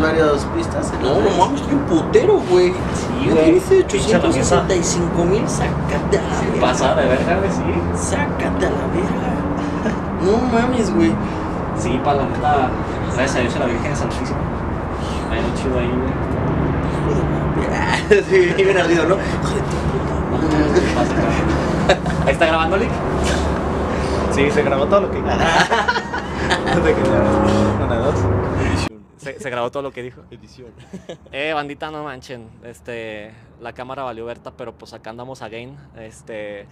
tienes 0.00 0.30
varias 0.30 0.44
pistas. 0.56 0.92
No, 1.02 1.20
no 1.20 1.30
mames, 1.38 1.60
estoy 1.60 1.74
un 1.74 1.84
putero, 1.84 2.34
güey. 2.50 2.72
Sí, 2.94 3.30
güey. 3.30 3.54
dice 3.54 3.84
Pinche 3.84 4.12
herramienta. 4.12 4.28
865 4.28 5.24
mil, 5.24 5.48
sácate 5.48 6.18
a 6.18 6.22
la 6.22 6.40
verga. 6.40 6.60
Pasada 6.60 7.02
de 7.02 7.08
verga, 7.08 7.36
güey, 7.36 7.50
sí. 7.50 8.08
Sácate 8.08 8.66
a 8.66 8.70
la 8.70 8.86
verga. 8.94 9.30
No 10.20 10.36
mames, 10.52 10.94
güey. 10.94 11.12
Sí, 11.78 11.98
para 12.04 12.18
la 12.18 12.24
neta, 12.24 12.68
gracias 13.14 13.36
a 13.36 13.40
Dios 13.40 13.56
a 13.56 13.58
la 13.60 13.66
Virgen 13.66 13.96
Santísima. 13.96 14.38
Hay 15.30 15.38
un 15.38 15.54
chido 15.54 15.78
ahí, 15.78 15.88
güey. 15.88 16.12
Hijo 17.00 17.10
de 17.14 17.22
la 17.22 18.18
verga. 18.20 18.28
Sí, 18.28 18.62
bien 18.62 18.76
ardido, 18.76 19.04
¿no? 19.04 19.14
Hijo 19.14 19.54
de 19.54 19.60
tu 19.62 19.76
puta 19.90 20.58
madre. 20.58 20.82
Pasa, 20.94 21.14
cabrón. 21.14 22.26
Ahí 22.26 22.32
está 22.32 22.46
grabando, 22.46 22.76
Lick. 22.76 22.90
Sí, 24.32 24.48
se 24.50 24.62
grabó 24.62 24.86
todo 24.86 25.00
lo 25.02 25.10
que. 25.10 25.20
No 26.70 26.82
te 26.82 26.92
creas. 26.92 27.24
Una, 27.84 27.96
dos. 27.96 28.14
Se, 29.20 29.38
se 29.38 29.50
grabó 29.50 29.70
todo 29.70 29.82
lo 29.82 29.92
que 29.92 30.02
dijo. 30.02 30.22
Edición. 30.30 30.72
Eh, 31.30 31.52
bandita, 31.52 31.90
no 31.90 32.04
manchen. 32.04 32.48
Este, 32.64 33.32
la 33.60 33.72
cámara 33.74 34.02
valió 34.02 34.24
Berta, 34.24 34.52
pero 34.56 34.76
pues 34.76 34.92
acá 34.94 35.10
andamos 35.10 35.42
again. 35.42 35.76
Este, 35.98 36.66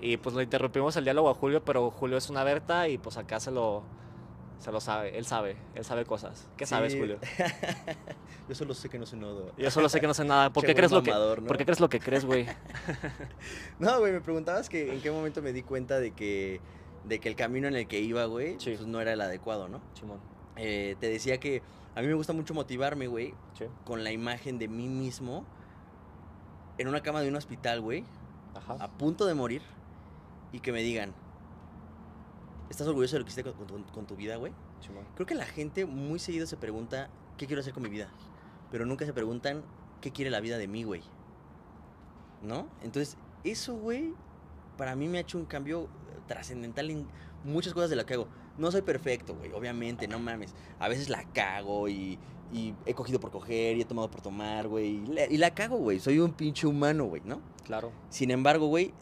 y 0.00 0.16
pues 0.16 0.34
lo 0.34 0.42
interrumpimos 0.42 0.96
el 0.96 1.04
diálogo 1.04 1.28
a 1.28 1.34
Julio, 1.34 1.64
pero 1.64 1.90
Julio 1.90 2.16
es 2.16 2.30
una 2.30 2.44
Berta 2.44 2.86
y 2.88 2.98
pues 2.98 3.16
acá 3.16 3.40
se 3.40 3.50
lo, 3.50 3.82
se 4.60 4.70
lo 4.70 4.80
sabe. 4.80 5.18
Él 5.18 5.26
sabe, 5.26 5.56
él 5.74 5.84
sabe 5.84 6.04
cosas. 6.04 6.48
¿Qué 6.56 6.66
sabes, 6.66 6.92
Sí. 6.92 7.00
Julio? 7.00 7.18
Yo 8.48 8.54
solo 8.54 8.74
sé 8.74 8.88
que 8.88 8.98
no 9.00 9.04
sé 9.04 9.16
nodo. 9.16 9.52
Yo 9.58 9.70
solo 9.70 9.88
sé 9.88 10.00
que 10.00 10.06
no 10.06 10.14
sé 10.14 10.24
nada. 10.24 10.50
¿Por 10.52 10.64
qué 10.66 10.74
crees 10.76 10.92
lo 10.92 11.02
que, 11.02 11.10
mamador, 11.10 11.42
¿no? 11.42 11.48
¿por 11.48 11.56
qué 11.58 11.64
crees 11.64 11.80
lo 11.80 11.88
que 11.88 11.98
crees, 11.98 12.24
güey? 12.24 12.46
No, 13.78 13.98
güey, 13.98 14.12
me 14.12 14.20
preguntabas 14.20 14.68
que 14.68 14.92
en 14.94 15.00
qué 15.00 15.10
momento 15.10 15.42
me 15.42 15.52
di 15.52 15.62
cuenta 15.62 15.98
de 16.00 16.12
que, 16.12 16.60
de 17.04 17.18
que 17.18 17.28
el 17.28 17.36
camino 17.36 17.68
en 17.68 17.74
el 17.76 17.86
que 17.88 18.00
iba, 18.00 18.24
güey, 18.26 18.56
Sí. 18.60 18.74
pues 18.76 18.86
no 18.86 19.00
era 19.00 19.12
el 19.12 19.20
adecuado, 19.20 19.68
¿no? 19.68 19.80
Chimón. 19.94 20.20
Eh, 20.56 20.96
te 20.98 21.08
decía 21.08 21.38
que 21.38 21.62
a 21.98 22.00
mí 22.00 22.06
me 22.06 22.14
gusta 22.14 22.32
mucho 22.32 22.54
motivarme, 22.54 23.08
güey, 23.08 23.34
Sí. 23.54 23.64
con 23.84 24.04
la 24.04 24.12
imagen 24.12 24.56
de 24.60 24.68
mí 24.68 24.86
mismo 24.88 25.44
en 26.78 26.86
una 26.86 27.02
cama 27.02 27.22
de 27.22 27.28
un 27.28 27.34
hospital, 27.34 27.80
güey, 27.80 28.04
a 28.78 28.88
punto 28.88 29.26
de 29.26 29.34
morir 29.34 29.62
y 30.52 30.60
que 30.60 30.70
me 30.70 30.80
digan, 30.80 31.12
¿estás 32.70 32.86
orgulloso 32.86 33.16
de 33.16 33.20
lo 33.20 33.24
que 33.24 33.32
hiciste 33.32 33.50
con, 33.52 33.66
con- 33.66 33.82
con 33.84 34.06
tu 34.06 34.14
vida, 34.14 34.36
güey? 34.36 34.52
Creo 35.16 35.26
que 35.26 35.34
la 35.34 35.44
gente 35.46 35.86
muy 35.86 36.20
seguido 36.20 36.46
se 36.46 36.56
pregunta, 36.56 37.08
¿qué 37.36 37.46
quiero 37.48 37.60
hacer 37.60 37.72
con 37.74 37.82
mi 37.82 37.88
vida? 37.88 38.08
Pero 38.70 38.86
nunca 38.86 39.04
se 39.04 39.12
preguntan, 39.12 39.64
¿qué 40.00 40.12
quiere 40.12 40.30
la 40.30 40.38
vida 40.40 40.56
de 40.56 40.68
mí, 40.68 40.84
güey? 40.84 41.02
¿No? 42.42 42.68
Entonces, 42.82 43.16
eso, 43.42 43.74
güey, 43.74 44.14
para 44.76 44.94
mí 44.94 45.08
me 45.08 45.18
ha 45.18 45.22
hecho 45.22 45.36
un 45.36 45.46
cambio 45.46 45.84
eh, 45.84 46.20
trascendental 46.28 46.90
en 46.90 47.08
muchas 47.42 47.74
cosas 47.74 47.90
de 47.90 47.96
lo 47.96 48.06
que 48.06 48.14
hago. 48.14 48.28
No 48.58 48.70
soy 48.70 48.82
perfecto, 48.82 49.34
güey, 49.34 49.52
obviamente, 49.52 50.08
no 50.08 50.18
mames. 50.18 50.54
A 50.78 50.88
veces 50.88 51.08
la 51.08 51.24
cago 51.32 51.88
y, 51.88 52.18
y 52.52 52.74
he 52.86 52.94
cogido 52.94 53.20
por 53.20 53.30
coger 53.30 53.76
y 53.76 53.82
he 53.82 53.84
tomado 53.84 54.10
por 54.10 54.20
tomar, 54.20 54.68
güey. 54.68 54.96
Y 54.96 55.06
la, 55.06 55.26
y 55.26 55.36
la 55.36 55.54
cago, 55.54 55.78
güey. 55.78 56.00
Soy 56.00 56.18
un 56.18 56.32
pinche 56.32 56.66
humano, 56.66 57.04
güey, 57.04 57.22
¿no? 57.24 57.40
Claro. 57.64 57.92
Sin 58.08 58.30
embargo, 58.30 58.66
güey, 58.66 58.92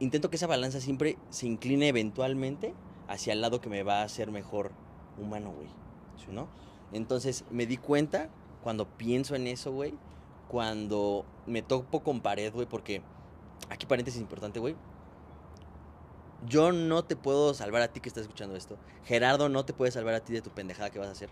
intento 0.00 0.30
que 0.30 0.36
esa 0.36 0.46
balanza 0.46 0.80
siempre 0.80 1.16
se 1.30 1.46
incline 1.46 1.88
eventualmente 1.88 2.74
hacia 3.08 3.32
el 3.32 3.40
lado 3.40 3.60
que 3.60 3.70
me 3.70 3.82
va 3.82 4.00
a 4.00 4.04
hacer 4.04 4.30
mejor 4.30 4.72
humano, 5.18 5.50
güey. 5.50 5.68
¿No? 6.30 6.48
Entonces 6.92 7.44
me 7.50 7.64
di 7.64 7.78
cuenta 7.78 8.28
cuando 8.62 8.86
pienso 8.86 9.34
en 9.34 9.46
eso, 9.46 9.72
güey, 9.72 9.94
cuando 10.48 11.24
me 11.46 11.62
topo 11.62 12.02
con 12.02 12.20
pared, 12.20 12.52
güey, 12.52 12.66
porque 12.66 13.02
aquí 13.70 13.86
paréntesis 13.86 14.20
importante, 14.20 14.60
güey. 14.60 14.74
Yo 16.46 16.72
no 16.72 17.04
te 17.04 17.16
puedo 17.16 17.52
salvar 17.54 17.82
a 17.82 17.88
ti 17.88 18.00
que 18.00 18.08
estás 18.08 18.22
escuchando 18.22 18.56
esto. 18.56 18.78
Gerardo 19.04 19.48
no 19.48 19.64
te 19.64 19.72
puede 19.72 19.90
salvar 19.90 20.14
a 20.14 20.20
ti 20.20 20.32
de 20.32 20.42
tu 20.42 20.50
pendejada 20.50 20.90
que 20.90 20.98
vas 20.98 21.08
a 21.08 21.12
hacer. 21.12 21.30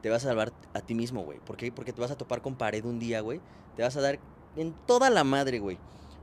Te 0.00 0.10
vas 0.10 0.24
a 0.24 0.28
salvar 0.28 0.52
a 0.74 0.80
ti 0.80 0.94
mismo, 0.94 1.22
güey. 1.22 1.38
¿Por 1.40 1.56
qué? 1.56 1.72
Porque 1.72 1.92
te 1.92 2.00
vas 2.00 2.10
a 2.10 2.16
topar 2.16 2.42
con 2.42 2.54
pared 2.54 2.84
un 2.84 2.98
día, 2.98 3.20
güey. 3.20 3.40
Te 3.76 3.82
vas 3.82 3.96
a 3.96 4.00
dar 4.00 4.18
en 4.56 4.72
toda 4.86 5.10
la 5.10 5.24
madre, 5.24 5.58
güey. 5.58 5.78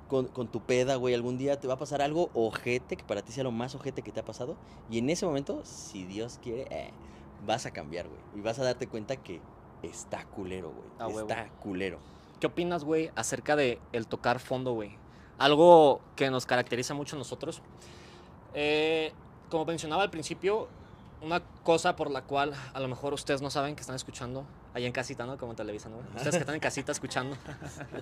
Con, 0.08 0.27
con 0.27 0.47
tu 0.47 0.61
peda, 0.61 0.95
güey. 0.95 1.14
Algún 1.14 1.38
día 1.38 1.59
te 1.59 1.67
va 1.67 1.76
a 1.76 1.77
pasar 1.77 2.02
algo 2.02 2.30
ojete, 2.33 2.95
que 2.95 3.04
para 3.04 3.21
ti 3.21 3.32
sea 3.32 3.43
lo 3.43 3.52
más 3.52 3.76
ojete 3.76 4.02
que 4.02 4.11
te 4.11 4.21
ha 4.21 4.26
pasado. 4.26 4.58
Y 4.89 4.98
en 4.99 5.09
ese 5.09 5.26
momento, 5.26 5.61
si 5.65 6.05
Dios 6.05 6.39
quiere, 6.42 6.67
eh, 6.71 6.92
vas 7.45 7.65
a 7.65 7.71
cambiar, 7.71 8.08
güey. 8.08 8.21
Y 8.36 8.42
vas 8.42 8.59
a 8.59 8.64
darte 8.64 8.88
cuenta 8.88 9.17
que 9.17 9.42
está 9.83 10.26
culero, 10.26 10.71
güey. 10.71 11.21
Está 11.21 11.49
culero. 11.59 11.99
¿Qué 12.39 12.48
opinas, 12.48 12.86
güey, 12.86 13.11
acerca 13.15 13.55
de 13.55 13.80
el 13.92 14.08
tocar 14.08 14.39
fondo, 14.39 14.73
güey? 14.73 14.98
Algo 15.39 16.02
que 16.16 16.30
nos 16.30 16.45
caracteriza 16.45 16.94
mucho 16.94 17.16
a 17.16 17.20
nosotros. 17.20 17.61
Eh, 18.54 19.11
como 19.50 19.66
mencionaba 19.66 20.04
al 20.04 20.10
principio, 20.10 20.67
una 21.22 21.42
cosa 21.64 21.95
por 21.95 22.11
la 22.11 22.23
cual 22.23 22.54
a 22.73 22.80
lo 22.80 22.88
mejor 22.88 23.14
ustedes 23.14 23.42
no 23.42 23.50
saben 23.50 23.76
que 23.76 23.82
están 23.82 23.95
escuchando 23.95 24.45
allá 24.73 24.86
en 24.86 24.94
casita, 24.94 25.26
¿no? 25.26 25.38
Como 25.38 25.54
en 25.54 25.55
Televisa, 25.55 25.89
¿no? 25.89 25.98
Ustedes 26.16 26.36
que 26.36 26.42
están 26.42 26.55
en 26.55 26.61
casita 26.61 26.92
escuchando. 26.92 27.36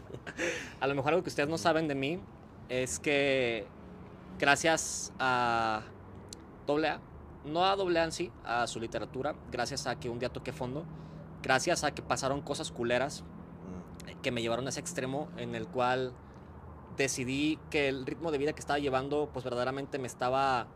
a 0.80 0.88
lo 0.88 0.96
mejor 0.96 1.14
algo 1.14 1.24
que 1.24 1.30
ustedes 1.30 1.50
no 1.50 1.58
saben 1.58 1.88
de 1.88 1.96
mí 1.96 2.20
es 2.70 3.00
que 3.00 3.66
gracias 4.40 5.14
a 5.20 5.84
AA, 6.68 7.00
no 7.46 7.66
a 7.66 7.72
AA 7.72 8.04
en 8.04 8.12
sí, 8.12 8.32
a 8.44 8.68
su 8.68 8.80
literatura, 8.80 9.36
gracias 9.52 9.88
a 9.88 10.00
que 10.00 10.10
un 10.10 10.20
día 10.20 10.30
toqué 10.30 10.52
fondo, 10.52 10.86
gracias 11.42 11.84
a 11.84 11.92
que 11.92 12.02
pasaron 12.02 12.42
cosas 12.42 12.72
culeras 12.72 13.24
que 14.22 14.32
me 14.32 14.42
llevaron 14.42 14.66
a 14.66 14.70
ese 14.70 14.80
extremo 14.80 15.30
en 15.38 15.56
el 15.56 15.68
cual 15.68 16.14
decidí 16.98 17.60
que 17.70 17.88
el 17.88 18.06
ritmo 18.06 18.32
de 18.32 18.38
vida 18.38 18.54
que 18.54 18.60
estaba 18.60 18.80
llevando 18.80 19.30
pues 19.32 19.46
verdaderamente 19.46 20.00
me 20.00 20.08
estaba 20.08 20.68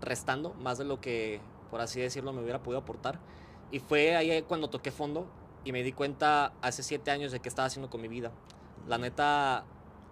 restando 0.00 0.54
más 0.54 0.78
de 0.78 0.84
lo 0.84 1.00
que 1.00 1.40
por 1.70 1.80
así 1.80 2.00
decirlo 2.00 2.32
me 2.32 2.42
hubiera 2.42 2.62
podido 2.62 2.78
aportar. 2.80 3.18
Y 3.70 3.80
fue 3.80 4.16
ahí 4.16 4.42
cuando 4.42 4.70
toqué 4.70 4.90
fondo 4.90 5.26
y 5.64 5.72
me 5.72 5.82
di 5.82 5.92
cuenta 5.92 6.52
hace 6.62 6.82
siete 6.82 7.10
años 7.10 7.32
de 7.32 7.40
qué 7.40 7.48
estaba 7.48 7.66
haciendo 7.66 7.90
con 7.90 8.00
mi 8.00 8.08
vida. 8.08 8.30
La 8.86 8.98
neta 8.98 9.64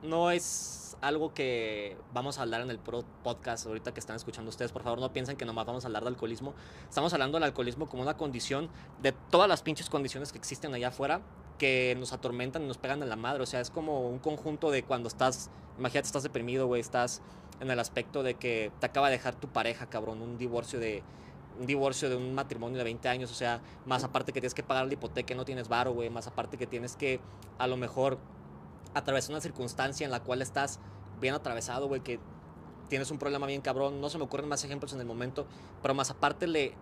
no 0.03 0.31
es 0.31 0.97
algo 1.01 1.35
que 1.35 1.97
vamos 2.13 2.39
a 2.39 2.43
hablar 2.43 2.61
en 2.61 2.71
el 2.71 2.79
podcast 2.79 3.67
ahorita 3.67 3.93
que 3.93 4.01
están 4.01 4.17
escuchando 4.17 4.51
ustedes. 4.51 4.73
Por 4.73 4.83
favor, 4.83 5.01
no 5.01 5.13
piensen 5.13 5.37
que 5.37 5.45
nomás 5.45 5.67
vamos 5.67 5.85
a 5.85 5.89
hablar 5.89 6.03
de 6.03 6.09
alcoholismo. 6.11 6.55
Estamos 6.89 7.13
hablando 7.13 7.37
del 7.37 7.45
alcoholismo 7.45 7.89
como 7.89 8.03
una 8.03 8.17
condición 8.17 8.71
de 9.01 9.13
todas 9.13 9.49
las 9.49 9.63
pinches 9.63 9.91
condiciones 9.91 10.33
que 10.33 10.39
existen 10.39 10.75
allá 10.75 10.89
afuera 10.89 11.21
que 11.59 11.97
nos 11.99 12.13
atormentan 12.13 12.63
y 12.63 12.67
nos 12.67 12.79
pegan 12.79 13.03
en 13.03 13.09
la 13.09 13.17
madre. 13.17 13.43
O 13.43 13.47
sea, 13.47 13.61
es 13.61 13.71
como 13.71 14.09
un 14.09 14.19
conjunto 14.19 14.71
de 14.71 14.85
cuando 14.85 15.09
estás, 15.09 15.51
imagínate, 15.79 16.07
estás 16.07 16.23
deprimido, 16.23 16.67
güey, 16.67 16.81
estás 16.81 17.21
en 17.61 17.71
el 17.71 17.79
aspecto 17.79 18.23
de 18.23 18.35
que 18.35 18.73
te 18.81 18.87
acaba 18.87 19.09
de 19.09 19.17
dejar 19.17 19.35
tu 19.35 19.49
pareja, 19.49 19.87
cabrón, 19.87 20.23
un 20.23 20.39
divorcio 20.39 20.79
de 20.79 21.03
un 21.61 21.67
divorcio 21.67 22.09
de 22.09 22.17
un 22.17 22.35
matrimonio 22.35 22.79
de 22.79 22.85
20 22.85 23.09
años, 23.09 23.31
o 23.31 23.35
sea, 23.35 23.61
más 23.85 24.05
aparte 24.05 24.33
que 24.33 24.41
tienes 24.41 24.55
que 24.55 24.63
pagar 24.63 24.87
la 24.87 24.95
hipoteca 24.95 25.35
no 25.35 25.45
tienes 25.45 25.69
varo, 25.69 25.93
güey, 25.93 26.09
más 26.09 26.27
aparte 26.27 26.57
que 26.57 26.67
tienes 26.67 26.97
que 26.97 27.21
a 27.59 27.67
lo 27.67 27.77
mejor 27.77 28.19
atravesar 28.95 29.33
una 29.33 29.41
circunstancia 29.41 30.05
en 30.05 30.11
la 30.11 30.21
cual 30.21 30.43
estás 30.43 30.81
bien 31.21 31.35
atravesado, 31.35 31.89
güey, 31.89 32.03
que 32.03 32.21
tienes 32.89 33.11
un 33.11 33.19
problema 33.19 33.47
bien 33.47 33.63
cabrón. 33.63 34.01
No 34.01 34.11
se 34.11 34.19
me 34.19 34.25
ocurren 34.25 34.49
más 34.49 34.65
ejemplos 34.65 34.93
en 34.93 35.01
el 35.01 35.07
momento, 35.07 35.47
pero 35.81 35.95
más 35.95 36.11
aparte 36.11 36.47
le 36.47 36.75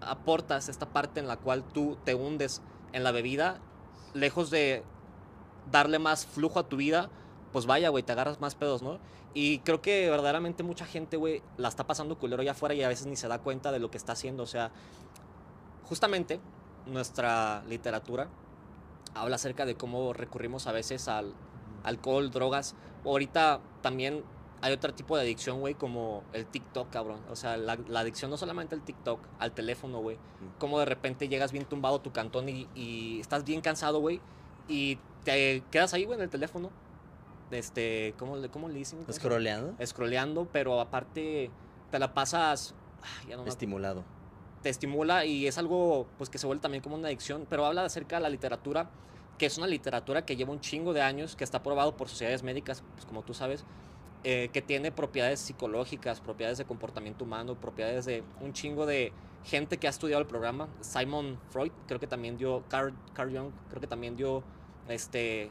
aportas 0.00 0.68
esta 0.68 0.86
parte 0.86 1.20
en 1.20 1.26
la 1.26 1.36
cual 1.36 1.64
tú 1.64 1.96
te 2.04 2.14
hundes 2.14 2.62
en 2.92 3.04
la 3.04 3.12
bebida, 3.12 3.60
lejos 4.14 4.50
de 4.50 4.82
darle 5.70 5.98
más 5.98 6.26
flujo 6.26 6.58
a 6.58 6.68
tu 6.68 6.76
vida, 6.76 7.10
pues 7.52 7.66
vaya, 7.66 7.88
güey, 7.88 8.02
te 8.02 8.12
agarras 8.12 8.40
más 8.40 8.54
pedos, 8.54 8.82
¿no? 8.82 8.98
Y 9.34 9.60
creo 9.60 9.82
que 9.82 10.08
verdaderamente 10.10 10.62
mucha 10.62 10.86
gente, 10.86 11.16
güey, 11.16 11.42
la 11.56 11.68
está 11.68 11.86
pasando 11.86 12.18
culero 12.18 12.42
allá 12.42 12.52
afuera 12.52 12.74
y 12.74 12.82
a 12.82 12.88
veces 12.88 13.06
ni 13.06 13.16
se 13.16 13.28
da 13.28 13.38
cuenta 13.38 13.70
de 13.72 13.78
lo 13.78 13.90
que 13.90 13.98
está 13.98 14.12
haciendo. 14.12 14.42
O 14.42 14.46
sea, 14.46 14.70
justamente 15.84 16.40
nuestra 16.86 17.62
literatura 17.68 18.28
habla 19.20 19.36
acerca 19.36 19.64
de 19.66 19.74
cómo 19.76 20.12
recurrimos 20.12 20.66
a 20.66 20.72
veces 20.72 21.08
al 21.08 21.34
alcohol, 21.84 22.30
drogas. 22.30 22.74
Ahorita 23.04 23.60
también 23.82 24.24
hay 24.60 24.72
otro 24.72 24.92
tipo 24.94 25.16
de 25.16 25.22
adicción, 25.22 25.60
güey, 25.60 25.74
como 25.74 26.24
el 26.32 26.44
TikTok, 26.46 26.90
cabrón. 26.90 27.20
O 27.30 27.36
sea, 27.36 27.56
la, 27.56 27.78
la 27.88 28.00
adicción 28.00 28.30
no 28.30 28.36
solamente 28.36 28.74
al 28.74 28.82
TikTok, 28.82 29.20
al 29.38 29.52
teléfono, 29.52 30.00
güey. 30.00 30.18
Como 30.58 30.78
de 30.80 30.84
repente 30.84 31.28
llegas 31.28 31.52
bien 31.52 31.64
tumbado 31.64 31.96
a 31.96 32.02
tu 32.02 32.12
cantón 32.12 32.48
y, 32.48 32.68
y 32.74 33.20
estás 33.20 33.44
bien 33.44 33.60
cansado, 33.60 34.00
güey. 34.00 34.20
Y 34.66 34.98
te 35.24 35.62
quedas 35.70 35.94
ahí, 35.94 36.04
güey, 36.04 36.18
en 36.18 36.24
el 36.24 36.30
teléfono. 36.30 36.70
Este, 37.50 38.14
¿cómo, 38.18 38.36
le- 38.36 38.50
cómo 38.50 38.68
le 38.68 38.74
dicen? 38.74 38.98
¿Escroleando? 39.08 39.74
Scrolleando, 39.84 40.46
pero 40.52 40.80
aparte 40.80 41.50
te 41.90 41.98
la 41.98 42.12
pasas... 42.12 42.74
ay, 43.02 43.30
ya 43.30 43.36
no 43.36 43.44
me 43.44 43.48
Estimulado. 43.48 44.04
Te 44.62 44.68
estimula 44.68 45.24
y 45.24 45.46
es 45.46 45.58
algo 45.58 46.06
pues 46.18 46.30
que 46.30 46.38
se 46.38 46.46
vuelve 46.46 46.62
también 46.62 46.82
como 46.82 46.96
una 46.96 47.08
adicción, 47.08 47.46
pero 47.48 47.64
habla 47.64 47.84
acerca 47.84 48.16
de 48.16 48.22
la 48.22 48.28
literatura, 48.28 48.90
que 49.38 49.46
es 49.46 49.56
una 49.58 49.66
literatura 49.66 50.24
que 50.24 50.36
lleva 50.36 50.52
un 50.52 50.60
chingo 50.60 50.92
de 50.92 51.02
años, 51.02 51.36
que 51.36 51.44
está 51.44 51.62
probado 51.62 51.96
por 51.96 52.08
sociedades 52.08 52.42
médicas, 52.42 52.82
pues 52.94 53.06
como 53.06 53.22
tú 53.22 53.34
sabes, 53.34 53.64
eh, 54.24 54.50
que 54.52 54.62
tiene 54.62 54.90
propiedades 54.90 55.38
psicológicas, 55.40 56.20
propiedades 56.20 56.58
de 56.58 56.64
comportamiento 56.64 57.24
humano, 57.24 57.54
propiedades 57.54 58.04
de 58.04 58.24
un 58.40 58.52
chingo 58.52 58.84
de 58.84 59.12
gente 59.44 59.78
que 59.78 59.86
ha 59.86 59.90
estudiado 59.90 60.20
el 60.20 60.26
programa. 60.26 60.68
Simon 60.80 61.38
Freud 61.50 61.70
creo 61.86 62.00
que 62.00 62.08
también 62.08 62.36
dio, 62.36 62.64
Carl, 62.68 62.94
Carl 63.14 63.36
Jung 63.36 63.52
creo 63.68 63.80
que 63.80 63.86
también 63.86 64.16
dio 64.16 64.42
este, 64.88 65.50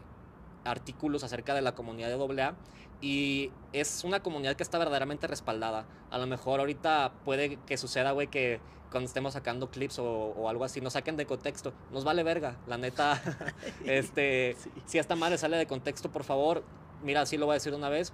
artículos 0.66 1.24
acerca 1.24 1.54
de 1.54 1.62
la 1.62 1.76
comunidad 1.76 2.10
de 2.10 2.42
AA 2.42 2.56
y 3.00 3.52
es 3.74 4.04
una 4.04 4.22
comunidad 4.22 4.56
que 4.56 4.64
está 4.64 4.78
verdaderamente 4.78 5.28
respaldada. 5.28 5.86
A 6.10 6.18
lo 6.18 6.28
mejor 6.28 6.60
ahorita 6.60 7.14
puede 7.24 7.58
que 7.66 7.78
suceda, 7.78 8.12
güey, 8.12 8.28
que 8.28 8.60
cuando 8.92 9.08
estemos 9.08 9.34
sacando 9.34 9.70
clips 9.70 10.00
o, 10.00 10.06
o 10.06 10.50
algo 10.50 10.64
así, 10.64 10.82
nos 10.82 10.94
saquen 10.94 11.18
de 11.18 11.26
contexto. 11.26 11.74
Nos 11.92 12.04
vale 12.04 12.24
verga, 12.24 12.58
la 12.68 12.78
neta. 12.78 13.22
este, 13.86 14.56
Sí. 14.60 14.72
si 14.86 14.98
esta 14.98 15.16
madre 15.16 15.38
sale 15.38 15.58
de 15.58 15.68
contexto, 15.68 16.12
por 16.12 16.24
favor, 16.24 16.64
mira, 17.04 17.22
así 17.22 17.38
lo 17.38 17.46
voy 17.46 17.54
a 17.54 17.56
decir 17.56 17.74
una 17.74 17.90
vez. 17.90 18.14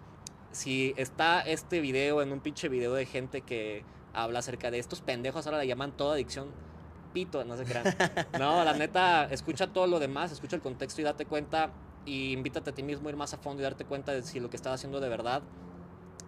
Si 0.52 0.94
está 0.98 1.42
este 1.42 1.82
video 1.82 2.22
en 2.22 2.32
un 2.32 2.40
pinche 2.40 2.70
video 2.70 2.94
de 2.94 3.06
gente 3.06 3.42
que 3.42 3.84
habla 4.14 4.40
acerca 4.40 4.70
de 4.72 4.80
estos 4.80 5.02
pendejos, 5.02 5.46
ahora 5.48 5.60
le 5.60 5.68
llaman 5.68 5.92
toda 5.92 6.14
adicción 6.14 6.50
pito, 7.14 7.46
no 7.46 7.56
se 7.56 7.64
crean. 7.64 7.86
No, 8.40 8.64
la 8.64 8.74
neta, 8.74 9.26
escucha 9.26 9.68
todo 9.68 9.88
lo 9.88 10.00
demás, 10.00 10.32
escucha 10.32 10.56
el 10.56 10.62
contexto 10.62 11.00
y 11.02 11.04
date 11.04 11.26
cuenta 11.26 11.72
y 12.06 12.34
invítate 12.34 12.72
a 12.72 12.74
ti 12.74 12.84
mismo 12.84 13.08
a 13.08 13.12
ir 13.12 13.18
más 13.18 13.34
a 13.34 13.38
fondo 13.38 13.62
y 13.62 13.64
darte 13.64 13.86
cuenta 13.86 14.12
de 14.12 14.24
si 14.24 14.40
lo 14.40 14.50
que 14.50 14.58
estás 14.58 14.74
haciendo 14.74 15.00
de 15.00 15.08
verdad 15.08 15.42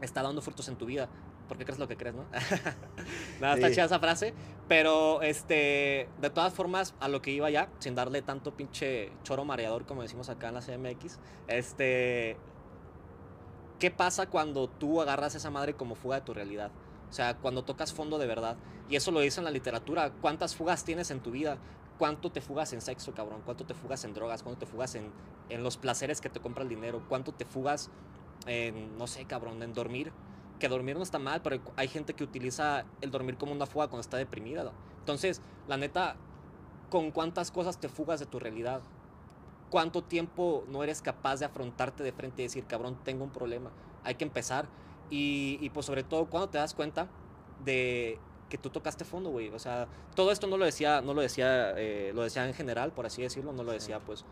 está 0.01 0.21
dando 0.21 0.41
frutos 0.41 0.67
en 0.69 0.75
tu 0.77 0.85
vida. 0.85 1.09
Porque 1.47 1.63
crees 1.65 1.79
lo 1.79 1.87
que 1.87 1.95
crees, 1.97 2.15
¿no? 2.15 2.25
Nada, 3.39 3.55
está 3.55 3.67
Sí. 3.67 3.75
chida 3.75 3.85
esa 3.85 3.99
frase. 3.99 4.33
Pero, 4.67 5.21
este, 5.21 6.09
de 6.19 6.29
todas 6.31 6.53
formas, 6.53 6.95
a 6.99 7.07
lo 7.07 7.21
que 7.21 7.31
iba 7.31 7.49
ya, 7.49 7.69
sin 7.79 7.93
darle 7.95 8.21
tanto 8.21 8.55
pinche 8.55 9.11
choro 9.23 9.45
mareador 9.45 9.85
como 9.85 10.01
decimos 10.01 10.29
acá 10.29 10.47
en 10.49 10.55
la 10.55 10.61
CMX, 10.61 11.19
este, 11.47 12.37
¿qué 13.79 13.91
pasa 13.91 14.27
cuando 14.27 14.67
tú 14.67 15.01
agarras 15.01 15.35
esa 15.35 15.51
madre 15.51 15.75
como 15.75 15.95
fuga 15.95 16.15
de 16.17 16.21
tu 16.21 16.33
realidad? 16.33 16.71
O 17.09 17.13
sea, 17.13 17.37
cuando 17.37 17.63
tocas 17.63 17.93
fondo 17.93 18.17
de 18.17 18.25
verdad. 18.27 18.57
Y 18.89 18.95
eso 18.95 19.11
lo 19.11 19.19
dice 19.19 19.39
en 19.39 19.45
la 19.45 19.51
literatura. 19.51 20.11
¿Cuántas 20.21 20.55
fugas 20.55 20.83
tienes 20.83 21.11
en 21.11 21.19
tu 21.19 21.31
vida? 21.31 21.57
¿Cuánto 21.97 22.31
te 22.31 22.41
fugas 22.41 22.73
en 22.73 22.81
sexo, 22.81 23.13
cabrón? 23.13 23.41
¿Cuánto 23.45 23.65
te 23.65 23.73
fugas 23.73 24.03
en 24.03 24.13
drogas? 24.13 24.43
¿Cuánto 24.43 24.59
te 24.59 24.65
fugas 24.65 24.95
en, 24.95 25.11
en 25.49 25.63
los 25.63 25.77
placeres 25.77 26.19
que 26.21 26.29
te 26.29 26.39
compra 26.39 26.63
el 26.63 26.69
dinero? 26.69 27.03
¿Cuánto 27.07 27.31
te 27.31 27.45
fugas 27.45 27.89
en, 28.47 28.97
no 28.97 29.07
sé, 29.07 29.25
cabrón, 29.25 29.61
en 29.63 29.73
dormir? 29.73 30.11
Que 30.59 30.67
dormir 30.69 30.95
no 30.95 31.03
está 31.03 31.19
mal, 31.19 31.41
pero 31.41 31.61
hay 31.75 31.87
gente 31.87 32.13
que 32.13 32.23
utiliza 32.23 32.85
el 33.01 33.11
dormir 33.11 33.37
como 33.37 33.51
una 33.51 33.65
fuga 33.65 33.87
cuando 33.87 34.01
está 34.01 34.17
deprimida. 34.17 34.63
¿no? 34.63 34.71
Entonces, 34.99 35.41
la 35.67 35.77
neta, 35.77 36.15
¿con 36.89 37.11
cuántas 37.11 37.51
cosas 37.51 37.79
te 37.79 37.89
fugas 37.89 38.19
de 38.19 38.25
tu 38.25 38.39
realidad? 38.39 38.81
¿Cuánto 39.69 40.03
tiempo 40.03 40.63
no 40.69 40.83
eres 40.83 41.01
capaz 41.01 41.37
de 41.37 41.45
afrontarte 41.45 42.03
de 42.03 42.11
frente 42.11 42.41
y 42.41 42.45
decir, 42.45 42.65
cabrón, 42.65 42.97
tengo 43.03 43.23
un 43.23 43.31
problema? 43.31 43.71
Hay 44.03 44.15
que 44.15 44.23
empezar. 44.23 44.67
Y, 45.09 45.57
y 45.61 45.69
pues 45.69 45.85
sobre 45.85 46.03
todo, 46.03 46.27
cuando 46.27 46.49
te 46.49 46.57
das 46.57 46.73
cuenta 46.73 47.07
de 47.63 48.19
que 48.49 48.57
tú 48.57 48.69
tocaste 48.69 49.05
fondo, 49.05 49.29
güey. 49.29 49.49
O 49.49 49.59
sea, 49.59 49.87
todo 50.15 50.31
esto 50.31 50.47
no 50.47 50.57
lo 50.57 50.65
decía, 50.65 51.01
no 51.01 51.13
lo 51.13 51.21
decía, 51.21 51.71
eh, 51.77 52.11
lo 52.13 52.23
decía 52.23 52.47
en 52.47 52.53
general, 52.53 52.91
por 52.91 53.05
así 53.05 53.21
decirlo, 53.21 53.53
no 53.53 53.63
lo 53.63 53.71
decía, 53.71 53.99
pues. 53.99 54.25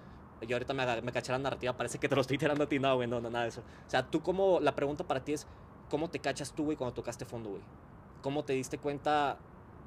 Yo 0.48 0.58
ahorita 0.58 0.74
me, 0.74 1.02
me 1.02 1.12
caché 1.14 1.32
la 1.32 1.40
narrativa, 1.40 1.72
parece 1.78 2.00
que 2.00 2.10
te 2.10 2.16
lo 2.16 2.22
estoy 2.22 2.38
tirando 2.38 2.66
a 2.66 2.68
ti, 2.68 2.78
no, 2.78 2.94
güey, 2.96 3.08
no, 3.08 3.22
no, 3.22 3.30
nada 3.30 3.44
de 3.44 3.50
eso. 3.50 3.62
O 3.62 3.90
sea, 3.90 4.10
tú 4.10 4.22
como, 4.22 4.60
la 4.60 4.76
pregunta 4.76 5.06
para 5.06 5.24
ti 5.24 5.34
es, 5.34 5.48
¿cómo 5.94 6.10
te 6.10 6.18
cachas 6.18 6.54
tú, 6.54 6.64
güey, 6.64 6.76
cuando 6.76 6.96
tocaste 6.96 7.24
fondo, 7.24 7.52
güey? 7.52 7.62
¿Cómo 8.24 8.44
te 8.44 8.54
diste 8.54 8.80
cuenta, 8.80 9.38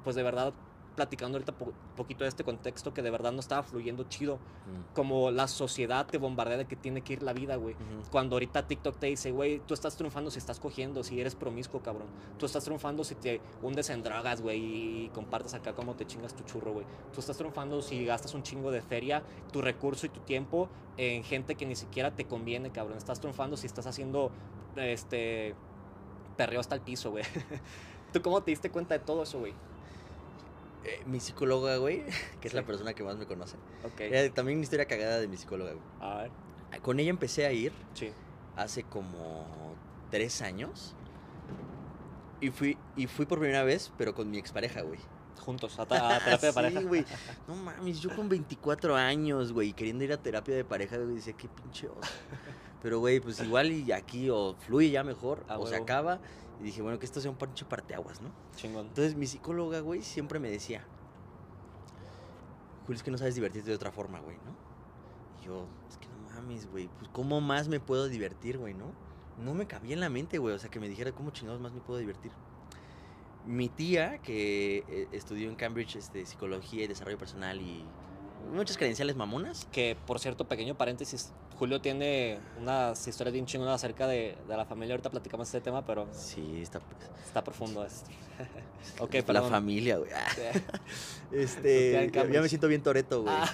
pues 0.05 0.15
de 0.15 0.23
verdad, 0.23 0.53
platicando 0.95 1.37
ahorita 1.37 1.53
un 1.59 1.73
poquito 1.97 2.23
de 2.23 2.29
este 2.29 2.45
contexto, 2.45 2.93
que 2.93 3.01
de 3.01 3.11
verdad 3.11 3.33
no 3.33 3.41
estaba 3.41 3.61
fluyendo 3.61 4.05
chido? 4.05 4.35
Mm, 4.37 4.93
Como 4.95 5.31
la 5.31 5.49
sociedad 5.49 6.05
te 6.05 6.17
bombardea 6.17 6.55
de 6.55 6.65
que 6.65 6.77
tiene 6.77 7.01
que 7.01 7.11
ir 7.11 7.23
la 7.23 7.33
vida, 7.33 7.57
güey. 7.57 7.75
Cuando 8.09 8.37
ahorita 8.37 8.67
TikTok 8.67 8.95
te 8.97 9.07
dice, 9.07 9.31
güey, 9.31 9.59
tú 9.59 9.73
estás 9.73 9.97
triunfando 9.97 10.31
si 10.31 10.39
estás 10.39 10.61
cogiendo, 10.61 11.03
si 11.03 11.19
eres 11.19 11.35
promiscuo, 11.35 11.81
cabrón. 11.81 12.07
Tú 12.37 12.45
estás 12.45 12.63
triunfando 12.63 13.03
si 13.03 13.15
te 13.15 13.41
hundes 13.61 13.89
en 13.89 14.01
drogas, 14.01 14.41
güey, 14.41 14.59
y 14.59 15.09
compartes 15.09 15.55
acá 15.55 15.73
cómo 15.73 15.95
te 15.95 16.07
chingas 16.07 16.33
tu 16.37 16.45
churro, 16.45 16.71
güey. 16.71 16.85
Tú 17.11 17.19
estás 17.19 17.35
triunfando 17.35 17.81
si 17.81 18.05
gastas 18.05 18.33
un 18.33 18.43
chingo 18.43 18.71
de 18.71 18.81
feria, 18.81 19.23
tu 19.51 19.61
recurso 19.61 20.05
y 20.05 20.09
tu 20.09 20.21
tiempo 20.21 20.69
en 20.95 21.25
gente 21.25 21.55
que 21.55 21.65
ni 21.65 21.75
siquiera 21.75 22.15
te 22.15 22.23
conviene, 22.23 22.71
cabrón. 22.71 22.97
Estás 22.97 23.19
triunfando 23.19 23.57
si 23.57 23.67
estás 23.67 23.87
haciendo, 23.87 24.31
este, 24.77 25.53
perreo 26.37 26.59
hasta 26.61 26.75
el 26.75 26.81
piso, 26.81 27.11
güey. 27.11 27.23
¿Tú 28.13 28.21
cómo 28.21 28.41
te 28.41 28.51
diste 28.51 28.69
cuenta 28.71 28.97
de 28.97 29.03
todo 29.03 29.23
eso, 29.23 29.39
güey? 29.39 29.53
Eh, 30.85 31.01
mi 31.05 31.19
psicóloga, 31.19 31.77
güey, 31.77 32.03
que 32.39 32.47
es 32.47 32.53
la 32.53 32.63
persona 32.63 32.93
que 32.93 33.03
más 33.03 33.17
me 33.17 33.25
conoce. 33.25 33.57
Ok. 33.83 33.99
Eh, 33.99 34.31
también 34.33 34.57
una 34.59 34.63
historia 34.63 34.85
cagada 34.85 35.19
de 35.19 35.27
mi 35.27 35.35
psicóloga, 35.35 35.71
güey. 35.73 35.83
A 35.99 36.21
ver. 36.21 36.31
Con 36.81 36.99
ella 36.99 37.09
empecé 37.09 37.45
a 37.45 37.51
ir 37.51 37.71
Sí. 37.93 38.11
hace 38.55 38.83
como 38.83 39.45
tres 40.11 40.41
años. 40.41 40.95
Y 42.39 42.51
fui, 42.51 42.77
y 42.95 43.07
fui 43.07 43.25
por 43.25 43.39
primera 43.39 43.63
vez, 43.63 43.91
pero 43.97 44.13
con 44.13 44.29
mi 44.29 44.37
expareja, 44.37 44.81
güey. 44.83 44.99
Juntos, 45.39 45.79
a 45.79 45.85
terapia 45.87 46.37
de 46.37 46.53
pareja. 46.53 46.79
Sí, 46.79 46.85
güey. 46.85 47.05
No 47.47 47.55
mames, 47.55 47.99
yo 47.99 48.15
con 48.15 48.29
24 48.29 48.95
años, 48.95 49.51
güey, 49.53 49.73
queriendo 49.73 50.03
ir 50.03 50.13
a 50.13 50.17
terapia 50.17 50.55
de 50.55 50.63
pareja, 50.63 50.97
güey, 50.97 51.15
decía, 51.15 51.33
qué 51.33 51.47
pinche 51.47 51.87
oso. 51.89 51.99
Pero, 52.87 52.99
güey, 52.99 53.19
pues 53.19 53.41
igual 53.41 53.69
y 53.69 53.91
aquí 53.91 54.29
o 54.29 54.55
fluye 54.59 54.89
ya 54.89 55.03
mejor, 55.03 55.45
o 55.49 55.67
se 55.67 55.75
acaba. 55.75 56.21
Y 56.61 56.63
dije, 56.63 56.81
bueno, 56.81 56.97
que 56.97 57.05
esto 57.05 57.19
sea 57.19 57.29
un 57.29 57.35
pinche 57.35 57.65
parteaguas, 57.65 58.21
¿no? 58.21 58.31
Chingón. 58.55 58.87
Entonces 58.87 59.13
mi 59.17 59.27
psicóloga, 59.27 59.81
güey, 59.81 60.01
siempre 60.03 60.39
me 60.39 60.49
decía, 60.49 60.85
Julio, 62.85 62.95
es 62.95 63.03
que 63.03 63.11
no 63.11 63.17
sabes 63.17 63.35
divertirte 63.35 63.71
de 63.71 63.75
otra 63.75 63.91
forma, 63.91 64.21
güey, 64.21 64.37
¿no? 64.37 64.55
Y 65.41 65.47
yo, 65.47 65.67
es 65.89 65.97
que 65.97 66.07
no 66.07 66.33
mames, 66.33 66.71
güey, 66.71 66.87
pues 66.97 67.09
¿cómo 67.11 67.41
más 67.41 67.67
me 67.67 67.81
puedo 67.81 68.07
divertir, 68.07 68.57
güey, 68.57 68.73
no? 68.73 68.93
No 69.37 69.53
me 69.53 69.67
cabía 69.67 69.93
en 69.93 69.99
la 69.99 70.09
mente, 70.09 70.37
güey, 70.37 70.55
o 70.55 70.59
sea, 70.59 70.71
que 70.71 70.79
me 70.79 70.87
dijera, 70.87 71.11
¿cómo 71.11 71.31
chingados 71.31 71.59
más 71.59 71.73
me 71.73 71.81
puedo 71.81 71.99
divertir? 71.99 72.31
Mi 73.45 73.67
tía, 73.67 74.19
que 74.19 74.85
eh, 74.87 75.09
estudió 75.11 75.49
en 75.49 75.57
Cambridge 75.57 75.97
este, 75.97 76.25
psicología 76.25 76.85
y 76.85 76.87
desarrollo 76.87 77.17
personal 77.17 77.59
y 77.59 77.83
muchas 78.51 78.77
credenciales 78.77 79.15
mamonas. 79.15 79.67
Que, 79.71 79.97
por 80.07 80.19
cierto, 80.19 80.47
pequeño 80.47 80.75
paréntesis, 80.77 81.31
Julio 81.57 81.81
tiene 81.81 82.39
unas 82.59 83.07
historias 83.07 83.33
bien 83.33 83.45
chingonas 83.45 83.75
acerca 83.75 84.07
de, 84.07 84.37
de 84.47 84.57
la 84.57 84.65
familia. 84.65 84.93
Ahorita 84.95 85.09
platicamos 85.09 85.47
este 85.47 85.61
tema, 85.61 85.85
pero 85.85 86.07
Sí, 86.11 86.61
está 86.61 86.79
pues, 86.79 87.09
está 87.25 87.43
profundo 87.43 87.85
esto. 87.85 88.09
ok, 88.99 89.13
la 89.15 89.23
perdón. 89.23 89.51
familia, 89.51 89.97
güey. 89.97 90.11
Ah. 90.15 90.71
Este, 91.31 92.05
en 92.05 92.11
ya, 92.11 92.41
me 92.41 92.47
siento 92.47 92.67
bien 92.69 92.81
toreto, 92.81 93.23
güey. 93.23 93.33
Ah, 93.35 93.49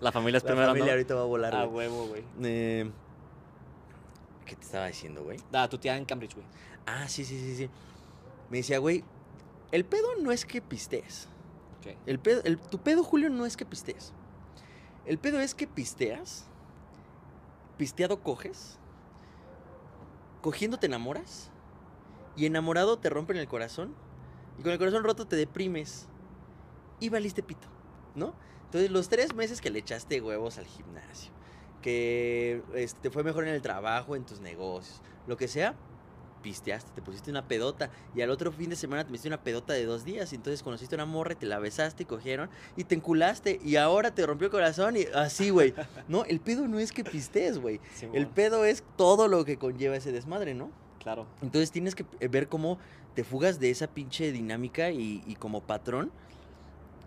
la 0.00 0.12
familia 0.12 0.38
es 0.38 0.44
la 0.44 0.48
primero, 0.50 0.68
familia 0.68 0.86
¿no? 0.86 0.92
ahorita 0.92 1.14
va 1.16 1.20
a 1.22 1.24
volar, 1.24 1.54
A 1.56 1.64
güey. 1.64 1.88
huevo, 1.88 2.06
güey. 2.06 2.22
Eh, 2.44 2.90
¿Qué 4.46 4.54
te 4.56 4.62
estaba 4.62 4.86
diciendo, 4.86 5.24
güey? 5.24 5.38
Da, 5.50 5.68
tu 5.68 5.78
tía 5.78 5.96
en 5.96 6.04
Cambridge, 6.04 6.34
güey. 6.34 6.46
Ah, 6.86 7.08
sí, 7.08 7.24
sí, 7.24 7.38
sí, 7.40 7.56
sí. 7.56 7.70
Me 8.50 8.58
decía, 8.58 8.78
güey, 8.78 9.02
el 9.72 9.84
pedo 9.84 10.14
no 10.20 10.30
es 10.30 10.44
que 10.44 10.60
pistees. 10.60 11.26
El 12.06 12.18
pedo, 12.18 12.42
el- 12.44 12.58
tu 12.58 12.78
pedo, 12.78 13.02
Julio, 13.02 13.30
no 13.30 13.46
es 13.46 13.56
que 13.56 13.64
pistees. 13.64 14.12
El 15.04 15.18
pedo 15.18 15.40
es 15.40 15.54
que 15.54 15.66
pisteas, 15.66 16.46
pisteado 17.76 18.22
coges, 18.22 18.78
cogiendo 20.40 20.78
te 20.78 20.86
enamoras, 20.86 21.50
y 22.36 22.46
enamorado 22.46 22.98
te 22.98 23.10
rompen 23.10 23.36
el 23.36 23.48
corazón, 23.48 23.94
y 24.58 24.62
con 24.62 24.72
el 24.72 24.78
corazón 24.78 25.04
roto 25.04 25.26
te 25.26 25.36
deprimes, 25.36 26.08
y 27.00 27.08
valiste 27.08 27.42
pito, 27.42 27.68
¿no? 28.14 28.34
Entonces, 28.64 28.90
los 28.90 29.08
tres 29.08 29.34
meses 29.34 29.60
que 29.60 29.70
le 29.70 29.80
echaste 29.80 30.20
huevos 30.20 30.58
al 30.58 30.66
gimnasio, 30.66 31.32
que 31.82 32.62
este, 32.74 33.00
te 33.00 33.10
fue 33.10 33.24
mejor 33.24 33.44
en 33.44 33.54
el 33.54 33.60
trabajo, 33.60 34.14
en 34.16 34.24
tus 34.24 34.40
negocios, 34.40 35.02
lo 35.26 35.36
que 35.36 35.48
sea, 35.48 35.74
pisteaste, 36.42 36.90
te 36.94 37.02
pusiste 37.02 37.30
una 37.30 37.46
pedota 37.46 37.90
y 38.14 38.20
al 38.20 38.30
otro 38.30 38.52
fin 38.52 38.70
de 38.70 38.76
semana 38.76 39.04
te 39.04 39.10
metiste 39.10 39.28
una 39.28 39.42
pedota 39.42 39.72
de 39.72 39.84
dos 39.86 40.04
días 40.04 40.32
y 40.32 40.36
entonces 40.36 40.62
conociste 40.62 40.94
una 40.94 41.06
morra 41.06 41.32
y 41.32 41.36
te 41.36 41.46
la 41.46 41.58
besaste 41.58 42.02
y 42.02 42.06
cogieron 42.06 42.50
y 42.76 42.84
te 42.84 42.94
enculaste 42.94 43.60
y 43.64 43.76
ahora 43.76 44.14
te 44.14 44.26
rompió 44.26 44.46
el 44.46 44.50
corazón 44.50 44.96
y 44.96 45.04
así, 45.14 45.50
güey. 45.50 45.74
No, 46.08 46.24
el 46.24 46.40
pedo 46.40 46.66
no 46.68 46.78
es 46.78 46.92
que 46.92 47.04
pistees, 47.04 47.58
güey. 47.58 47.80
El 48.12 48.26
pedo 48.26 48.64
es 48.64 48.82
todo 48.96 49.28
lo 49.28 49.44
que 49.44 49.56
conlleva 49.56 49.96
ese 49.96 50.12
desmadre, 50.12 50.52
¿no? 50.54 50.70
Claro. 50.98 51.26
Entonces 51.40 51.70
tienes 51.70 51.94
que 51.94 52.04
eh, 52.20 52.28
ver 52.28 52.48
cómo 52.48 52.78
te 53.14 53.24
fugas 53.24 53.60
de 53.60 53.70
esa 53.70 53.86
pinche 53.86 54.32
dinámica 54.32 54.90
y, 54.90 55.22
y 55.26 55.36
como 55.36 55.62
patrón 55.62 56.10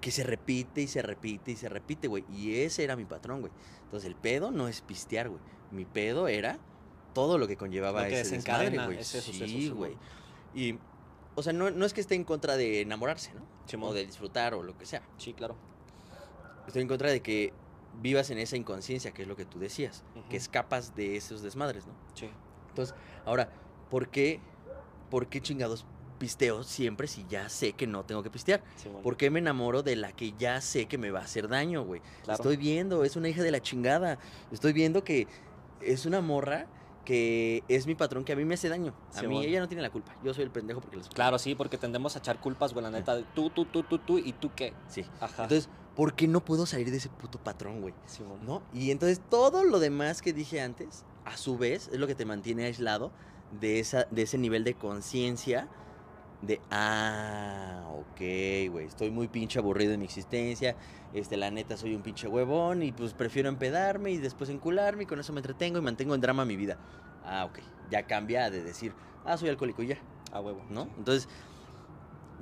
que 0.02 0.12
se 0.12 0.24
repite 0.24 0.82
y 0.82 0.88
se 0.88 1.02
repite 1.02 1.52
y 1.52 1.56
se 1.56 1.68
repite, 1.68 2.08
güey. 2.08 2.24
Y 2.32 2.60
ese 2.60 2.84
era 2.84 2.96
mi 2.96 3.06
patrón, 3.06 3.42
güey. 3.42 3.52
Entonces 3.84 4.08
el 4.08 4.16
pedo 4.16 4.52
no 4.52 4.68
es 4.68 4.82
pistear, 4.82 5.30
güey. 5.30 5.42
Mi 5.72 5.86
pedo 5.86 6.28
era 6.28 6.60
todo 7.16 7.40
lo 7.40 7.48
que 7.48 7.58
conllevaba 7.58 8.04
Lo 8.04 8.10
que 8.10 8.20
ese 8.20 8.36
desmadre, 8.36 8.78
güey. 8.86 9.04
Sí, 9.04 9.70
güey. 9.70 9.98
Y, 10.54 10.78
o 11.34 11.42
sea, 11.42 11.54
no, 11.54 11.72
no 11.72 11.86
es 11.86 11.94
que 11.94 12.02
esté 12.02 12.14
en 12.14 12.26
contra 12.26 12.58
de 12.58 12.82
enamorarse, 12.82 13.32
¿no? 13.34 13.88
O 13.88 13.94
de 13.94 14.06
disfrutar 14.06 14.54
o 14.54 14.62
lo 14.62 14.78
que 14.78 14.86
sea. 14.86 15.02
Sí, 15.18 15.34
claro. 15.34 15.56
Estoy 16.68 16.84
en 16.84 16.88
contra 16.88 17.10
de 17.10 17.22
que 17.22 17.54
vivas 18.02 18.30
en 18.30 18.38
esa 18.38 18.58
inconsciencia, 18.58 19.12
que 19.12 19.24
es 19.24 19.28
lo 19.28 19.36
que 19.36 19.46
tú 19.46 19.58
decías. 19.58 20.04
Que 20.30 20.38
escapas 20.38 20.96
de 20.96 21.16
esos 21.16 21.42
desmadres, 21.42 21.88
¿no? 21.88 21.94
Sí. 22.14 22.30
Entonces, 22.70 22.94
ahora, 23.26 23.50
¿por 23.90 24.10
qué, 24.10 24.42
¿por 25.10 25.28
qué 25.28 25.42
chingados 25.42 25.86
pisteo 26.20 26.64
siempre 26.64 27.08
si 27.08 27.26
ya 27.30 27.50
sé 27.50 27.74
que 27.74 27.88
no 27.88 28.04
tengo 28.04 28.24
que 28.24 28.30
pistear? 28.30 28.62
Simón. 28.76 29.02
¿Por 29.02 29.16
qué 29.16 29.30
me 29.30 29.40
enamoro 29.40 29.84
de 29.84 29.96
la 29.96 30.12
que 30.12 30.34
ya 30.38 30.60
sé 30.60 30.88
que 30.88 30.98
me 30.98 31.12
va 31.12 31.22
a 31.22 31.24
hacer 31.24 31.48
daño, 31.48 31.84
güey? 31.86 32.02
Claro. 32.24 32.42
Estoy 32.42 32.58
viendo, 32.58 33.06
es 33.06 33.16
una 33.16 33.30
hija 33.30 33.42
de 33.42 33.52
la 33.52 33.62
chingada. 33.62 34.20
Estoy 34.52 34.74
viendo 34.74 35.04
que 35.06 35.28
es 35.80 36.06
una 36.06 36.20
morra 36.20 36.68
que 37.06 37.64
es 37.70 37.88
mi 37.88 37.96
patrón 37.96 38.26
que 38.26 38.34
a 38.34 38.36
mí 38.36 38.44
me 38.44 38.56
hace 38.56 38.68
daño. 38.68 38.94
A 39.16 39.22
mí 39.22 39.46
ella 39.46 39.60
no 39.60 39.68
tiene 39.68 39.82
la 39.82 39.92
culpa. 39.92 40.14
Yo 40.24 40.34
soy 40.34 40.44
el 40.44 40.52
pendejo 40.52 40.82
porque 40.82 40.98
les 40.98 41.08
Claro, 41.08 41.40
sí, 41.40 41.56
porque 41.56 41.78
tendemos 41.78 42.16
a 42.16 42.20
echar 42.20 42.42
culpas, 42.42 42.74
güey, 42.74 42.84
la 42.84 42.92
neta. 42.92 43.22
Tú, 43.34 43.50
tú, 43.50 43.66
tú, 43.66 43.84
tú, 43.84 44.00
tú, 44.00 44.18
y 44.18 44.34
tú 44.34 44.52
qué. 44.56 44.74
Sí. 44.88 45.06
Ajá. 45.22 45.44
Entonces, 45.44 45.70
Porque 45.96 46.28
no 46.28 46.44
puedo 46.44 46.66
salir 46.66 46.92
de 46.92 46.98
ese 46.98 47.08
puto 47.08 47.40
patrón, 47.40 47.80
güey. 47.80 47.94
Simón. 48.06 48.40
¿No? 48.46 48.62
Y 48.74 48.92
entonces 48.92 49.22
todo 49.30 49.64
lo 49.64 49.80
demás 49.80 50.22
que 50.22 50.34
dije 50.34 50.60
antes, 50.60 51.06
a 51.24 51.38
su 51.38 51.58
vez, 51.58 51.90
es 51.94 52.00
lo 52.00 52.08
que 52.08 52.16
te 52.16 52.26
mantiene 52.26 52.66
aislado 52.66 53.12
de, 53.62 53.80
esa, 53.80 54.06
de 54.12 54.24
ese 54.24 54.38
nivel 54.38 54.64
de 54.66 54.74
conciencia 54.74 55.70
de, 56.42 56.62
ah, 56.72 57.84
ok, 57.94 58.20
güey, 58.72 58.86
estoy 58.86 59.10
muy 59.12 59.28
pinche 59.28 59.60
aburrido 59.60 59.94
en 59.94 60.00
mi 60.00 60.06
existencia, 60.06 60.76
este, 61.14 61.38
la 61.38 61.50
neta 61.52 61.78
soy 61.78 61.96
un 61.96 62.02
pinche 62.02 62.28
huevón 62.28 62.84
y 62.84 62.92
pues 62.92 63.14
prefiero 63.14 63.50
empedarme 63.50 64.12
y 64.12 64.18
después 64.18 64.50
encularme 64.50 65.04
y 65.04 65.06
con 65.06 65.20
eso 65.20 65.34
me 65.34 65.40
entretengo 65.40 65.80
y 65.80 65.82
mantengo 65.82 66.14
en 66.16 66.22
drama 66.22 66.46
mi 66.46 66.56
vida. 66.56 66.78
Ah, 67.24 67.46
ok, 67.46 67.60
ya 67.90 68.06
cambia 68.06 68.50
de 68.50 68.64
decir, 68.64 68.94
ah, 69.24 69.38
soy 69.38 69.50
alcohólico 69.50 69.82
y 69.84 69.88
ya, 69.88 69.98
A 70.32 70.42
huevo. 70.42 70.64
¿no? 70.70 70.84
Entonces, 70.98 71.28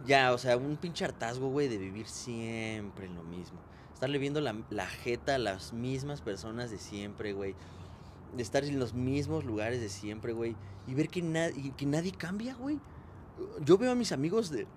ya, 0.06 0.34
o 0.34 0.38
sea, 0.38 0.58
un 0.58 0.76
pinche 0.78 1.06
hartazgo, 1.06 1.50
güey, 1.50 1.68
de 1.70 1.78
vivir 1.78 2.08
siempre 2.08 3.06
en 3.06 3.16
lo 3.16 3.24
mismo. 3.24 3.60
Estarle 3.94 4.18
viendo 4.18 4.42
la, 4.42 4.56
la 4.70 4.88
jeta 4.88 5.36
a 5.36 5.38
las 5.38 5.72
mismas 5.72 6.20
personas 6.22 6.72
de 6.72 6.78
siempre, 6.78 7.32
güey. 7.32 7.56
De 8.36 8.44
estar 8.44 8.66
en 8.66 8.80
los 8.80 8.94
mismos 8.94 9.46
lugares 9.46 9.80
de 9.80 9.88
siempre, 9.90 10.34
güey. 10.34 10.56
Y 10.88 10.94
ver 10.96 11.08
que, 11.08 11.22
na- 11.22 11.52
y 11.52 11.72
que 11.72 11.86
nadie 11.86 12.12
cambia, 12.12 12.56
güey. 12.56 12.80
Yo 13.64 13.78
veo 13.78 13.92
a 13.92 13.96
mis 13.96 14.12
amigos, 14.12 14.50
de 14.50 14.68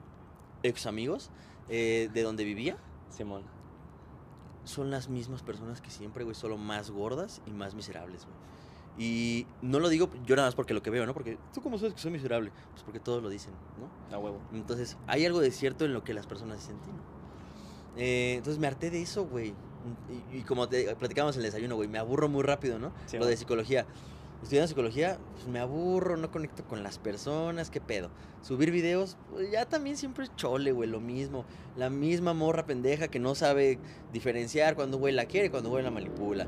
ex 0.63 0.87
amigos, 0.87 1.31
eh, 1.69 2.09
de 2.13 2.23
donde 2.23 2.45
vivía. 2.45 2.77
Simón. 3.11 3.43
Son 4.65 4.91
las 4.91 5.09
mismas 5.09 5.43
personas 5.43 5.81
que 5.81 5.91
siempre, 5.91 6.25
güey. 6.25 6.35
Solo 6.35 6.57
más 6.59 6.91
gordas 6.91 7.41
y 7.47 7.51
más 7.51 7.75
miserables, 7.75 8.25
güey. 8.25 8.37
Y 8.99 9.47
no 9.61 9.79
lo 9.79 9.91
digo 9.91 10.11
yo 10.25 10.37
nada 10.37 10.49
más 10.49 10.55
porque 10.55 10.73
lo 10.73 10.83
que 10.83 10.91
veo, 10.91 11.05
¿no? 11.05 11.13
Porque 11.13 11.39
tú 11.53 11.61
cómo 11.61 11.77
sabes 11.79 11.95
que 11.95 12.01
soy 12.01 12.11
miserable. 12.11 12.51
Pues 12.73 12.83
porque 12.83 12.99
todos 12.99 13.23
lo 13.23 13.29
dicen, 13.29 13.53
¿no? 13.79 14.17
A 14.17 14.19
huevo. 14.19 14.41
Entonces, 14.53 14.97
hay 15.07 15.27
algo 15.27 15.41
de 15.41 15.51
cierto 15.51 15.85
en 15.85 15.93
lo 15.93 16.03
que 16.03 16.15
las 16.15 16.27
personas 16.27 16.61
dicen, 16.61 16.79
"Tino". 16.81 16.97
Eh, 17.97 18.35
entonces 18.39 18.59
me 18.59 18.67
harté 18.67 18.91
de 18.91 19.03
eso, 19.03 19.27
güey. 19.27 19.55
Y, 20.33 20.39
y 20.39 20.43
como 20.43 20.69
te 20.69 20.97
platicábamos 20.97 21.37
en 21.37 21.41
el 21.41 21.47
desayuno, 21.47 21.77
güey, 21.77 21.89
me 21.89 21.99
aburro 21.99 22.29
muy 22.29 22.43
rápido, 22.43 22.79
¿no? 22.79 22.93
Sí, 23.07 23.19
lo 23.19 23.27
de 23.27 23.37
psicología. 23.37 23.87
Estudiando 24.43 24.69
psicología, 24.69 25.19
pues 25.35 25.49
me 25.49 25.59
aburro, 25.59 26.17
no 26.17 26.31
conecto 26.31 26.65
con 26.65 26.83
las 26.83 26.99
personas, 26.99 27.71
qué 27.71 27.81
pedo. 27.81 28.11
Subir 28.43 28.71
videos, 28.71 29.17
pues 29.31 29.51
ya 29.51 29.67
también 29.67 29.97
siempre 29.97 30.25
es 30.25 30.37
chole, 30.37 30.73
güey, 30.73 30.89
lo 30.89 31.01
mismo. 31.01 31.45
La 31.77 31.91
misma 31.91 32.33
morra 32.35 32.65
pendeja 32.67 33.09
que 33.09 33.19
no 33.19 33.35
sabe 33.35 33.79
diferenciar 34.13 34.77
cuando 34.77 34.99
güey 34.99 35.15
la 35.15 35.25
quiere 35.25 35.47
y 35.47 35.51
cuando 35.51 35.71
güey 35.71 35.83
la 35.83 35.91
manipula. 35.91 36.47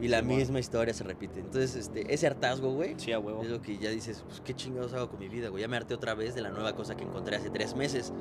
Y 0.00 0.08
la 0.08 0.18
Sí, 0.20 0.26
misma 0.26 0.60
historia 0.60 0.92
se 0.92 1.04
repite. 1.04 1.40
Entonces, 1.40 1.74
este, 1.74 2.12
ese 2.12 2.26
hartazgo, 2.26 2.72
güey, 2.72 2.94
Sí, 2.98 3.12
a 3.12 3.18
huevo. 3.18 3.42
es 3.42 3.48
lo 3.48 3.62
que 3.62 3.78
ya 3.78 3.90
dices, 3.90 4.22
pues 4.26 4.40
qué 4.42 4.54
chingados 4.54 4.92
hago 4.92 5.08
con 5.08 5.18
mi 5.20 5.28
vida, 5.28 5.48
güey. 5.48 5.62
Ya 5.62 5.68
me 5.68 5.76
harté 5.76 5.94
otra 5.94 6.14
vez 6.14 6.34
de 6.34 6.42
la 6.42 6.50
nueva 6.50 6.74
cosa 6.76 6.96
que 6.96 7.04
encontré 7.04 7.36
hace 7.36 7.50
tres 7.50 7.74
meses. 7.74 8.12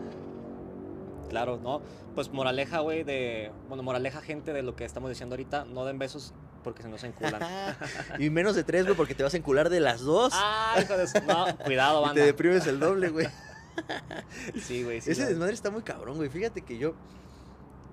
Claro, 1.29 1.57
¿no? 1.57 1.81
Pues 2.15 2.31
moraleja, 2.31 2.79
güey, 2.79 3.03
de... 3.03 3.51
Bueno, 3.67 3.83
moraleja, 3.83 4.21
gente, 4.21 4.53
de 4.53 4.63
lo 4.63 4.75
que 4.77 4.85
estamos 4.85 5.09
diciendo 5.09 5.33
ahorita. 5.33 5.65
No 5.65 5.83
den 5.85 5.99
besos 5.99 6.33
porque 6.67 6.83
se 6.83 6.89
nos 6.89 7.01
enculan. 7.05 7.41
y 8.19 8.29
menos 8.29 8.55
de 8.57 8.65
tres, 8.65 8.83
güey, 8.83 8.97
porque 8.97 9.15
te 9.15 9.23
vas 9.23 9.33
a 9.33 9.37
encular 9.37 9.69
de 9.69 9.79
las 9.79 10.01
dos. 10.01 10.33
¡Ah, 10.35 10.75
hijo 10.83 10.97
de 10.97 11.07
su- 11.07 11.21
No, 11.25 11.45
cuidado, 11.63 11.99
y 12.01 12.03
te 12.03 12.07
banda. 12.09 12.25
deprimes 12.25 12.67
el 12.67 12.77
doble, 12.79 13.07
güey. 13.09 13.27
Sí, 14.61 14.83
güey, 14.83 14.99
sí. 15.01 15.11
Ese 15.11 15.25
desmadre 15.25 15.53
está 15.53 15.69
muy 15.69 15.83
cabrón, 15.83 16.17
güey. 16.17 16.29
Fíjate 16.29 16.61
que 16.63 16.77
yo. 16.77 16.93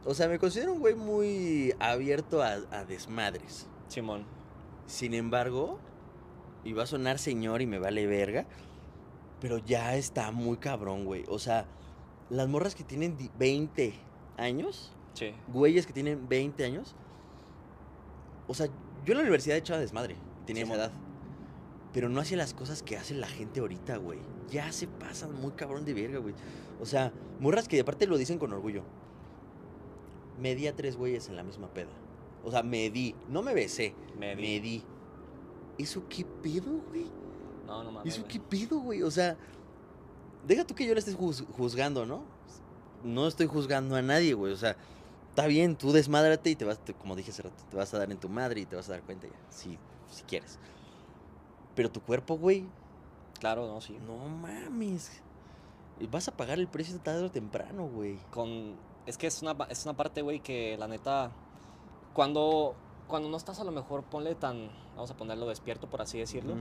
O 0.04 0.14
sea, 0.14 0.26
me 0.28 0.38
considero 0.40 0.72
un 0.72 0.80
güey 0.80 0.94
muy 0.96 1.72
abierto 1.78 2.42
a, 2.42 2.54
a 2.72 2.84
desmadres. 2.84 3.66
Simón. 3.88 4.24
Sin 4.86 5.14
embargo, 5.14 5.78
y 6.64 6.72
va 6.72 6.82
a 6.82 6.86
sonar 6.86 7.18
señor 7.20 7.62
y 7.62 7.66
me 7.66 7.78
vale 7.78 8.06
verga, 8.08 8.44
pero 9.40 9.58
ya 9.58 9.94
está 9.94 10.30
muy 10.32 10.56
cabrón, 10.56 11.04
güey. 11.04 11.24
O 11.28 11.38
sea, 11.38 11.66
las 12.28 12.48
morras 12.48 12.74
que 12.74 12.82
tienen 12.82 13.16
di- 13.16 13.30
20 13.38 13.94
años, 14.36 14.90
Sí. 15.12 15.32
güeyes 15.48 15.86
que 15.86 15.92
tienen 15.92 16.28
20 16.28 16.64
años. 16.64 16.94
O 18.46 18.54
sea, 18.54 18.66
yo 19.04 19.12
en 19.12 19.16
la 19.18 19.22
universidad 19.22 19.56
echaba 19.56 19.80
desmadre, 19.80 20.16
tenía 20.46 20.62
esa 20.64 20.72
Simón. 20.74 20.86
edad. 20.86 20.92
Pero 21.92 22.08
no 22.08 22.20
hacía 22.20 22.36
las 22.36 22.54
cosas 22.54 22.82
que 22.82 22.96
hace 22.96 23.14
la 23.14 23.28
gente 23.28 23.60
ahorita, 23.60 23.96
güey. 23.98 24.18
Ya 24.50 24.70
se 24.72 24.86
pasan 24.86 25.32
muy 25.40 25.52
cabrón 25.52 25.84
de 25.84 25.94
verga, 25.94 26.18
güey. 26.18 26.34
O 26.80 26.86
sea, 26.86 27.12
morras 27.40 27.68
que 27.68 27.76
de 27.76 27.82
aparte 27.82 28.06
lo 28.06 28.16
dicen 28.18 28.38
con 28.38 28.52
orgullo. 28.52 28.82
Medí 30.40 30.66
a 30.66 30.74
tres 30.74 30.96
güeyes 30.96 31.28
en 31.28 31.36
la 31.36 31.44
misma 31.44 31.68
peda. 31.68 31.90
O 32.44 32.50
sea, 32.50 32.62
medí. 32.62 33.14
No 33.28 33.42
me 33.42 33.54
besé. 33.54 33.94
Me 34.18 34.34
di. 34.34 34.42
Medí. 34.42 34.82
¿Eso 35.78 36.02
qué 36.08 36.24
pedo, 36.24 36.80
güey? 36.90 37.06
No, 37.66 37.82
no 37.84 37.92
mames. 37.92 38.12
¿Eso 38.14 38.26
qué 38.26 38.40
pedo, 38.40 38.80
güey? 38.80 39.02
O 39.02 39.10
sea, 39.10 39.36
deja 40.46 40.64
tú 40.66 40.74
que 40.74 40.86
yo 40.86 40.92
le 40.94 40.98
estés 40.98 41.16
juz- 41.16 41.44
juzgando, 41.56 42.04
¿no? 42.04 42.24
No 43.04 43.26
estoy 43.28 43.46
juzgando 43.46 43.94
a 43.94 44.02
nadie, 44.02 44.34
güey. 44.34 44.52
O 44.52 44.56
sea, 44.56 44.76
está 45.34 45.46
bien, 45.48 45.74
tú 45.76 45.90
desmádrate 45.90 46.50
y 46.50 46.54
te 46.56 46.64
vas, 46.64 46.78
te- 46.78 46.94
como 46.94 47.16
dije 47.16 47.32
hace 47.32 47.42
rato, 47.42 47.62
te 47.68 47.76
vas 47.76 47.92
a 47.92 47.98
dar 47.98 48.10
en 48.12 48.18
tu 48.18 48.28
madre 48.28 48.60
y 48.60 48.66
te 48.66 48.76
vas 48.76 48.88
a 48.88 48.92
dar 48.92 49.02
cuenta 49.02 49.26
ya, 49.26 49.34
si, 49.48 49.76
si 50.08 50.22
quieres. 50.22 50.58
Pero 51.74 51.90
tu 51.90 52.00
cuerpo, 52.00 52.36
güey, 52.38 52.64
Claro, 53.40 53.66
no, 53.66 53.80
sí. 53.80 53.98
no 54.06 54.16
mames. 54.28 55.20
Vas 56.10 56.28
a 56.28 56.32
pagar 56.36 56.58
el 56.60 56.68
precio 56.68 56.98
tarde 57.00 57.24
o 57.24 57.30
temprano, 57.30 57.86
güey. 57.88 58.16
Con... 58.30 58.76
Es 59.06 59.18
que 59.18 59.26
es 59.26 59.42
una, 59.42 59.56
es 59.68 59.84
una 59.84 59.94
parte, 59.96 60.22
güey, 60.22 60.38
que 60.40 60.76
la 60.78 60.86
neta... 60.88 61.30
Cuando, 62.14 62.74
cuando 63.08 63.28
no 63.28 63.36
estás 63.36 63.58
a 63.60 63.64
lo 63.64 63.72
mejor, 63.72 64.04
ponle 64.04 64.34
tan... 64.36 64.70
Vamos 64.94 65.10
a 65.10 65.16
ponerlo 65.16 65.46
despierto, 65.46 65.90
por 65.90 66.00
así 66.00 66.18
decirlo. 66.18 66.54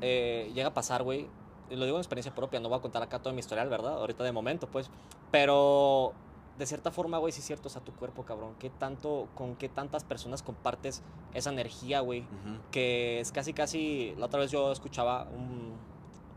Eh, 0.00 0.50
llega 0.54 0.68
a 0.68 0.74
pasar, 0.74 1.02
güey. 1.02 1.28
Lo 1.70 1.84
digo 1.84 1.96
en 1.96 2.00
experiencia 2.00 2.34
propia, 2.34 2.60
no 2.60 2.68
voy 2.68 2.78
a 2.78 2.82
contar 2.82 3.02
acá 3.02 3.18
todo 3.20 3.32
mi 3.34 3.40
historial, 3.40 3.68
¿verdad? 3.68 3.94
Ahorita 3.98 4.24
de 4.24 4.32
momento, 4.32 4.68
pues. 4.68 4.90
Pero 5.32 6.12
de 6.60 6.66
cierta 6.66 6.90
forma, 6.90 7.16
güey, 7.16 7.32
sí 7.32 7.40
es 7.40 7.46
cierto, 7.46 7.68
o 7.68 7.70
sea, 7.70 7.82
tu 7.82 7.92
cuerpo, 7.92 8.22
cabrón. 8.24 8.54
¿Qué 8.58 8.68
tanto, 8.68 9.28
con 9.34 9.56
qué 9.56 9.70
tantas 9.70 10.04
personas 10.04 10.42
compartes 10.42 11.02
esa 11.32 11.50
energía, 11.50 12.00
güey? 12.00 12.26
Que 12.70 13.18
es 13.18 13.32
casi, 13.32 13.54
casi. 13.54 14.14
La 14.18 14.26
otra 14.26 14.40
vez 14.40 14.50
yo 14.50 14.70
escuchaba 14.70 15.26
un, 15.34 15.72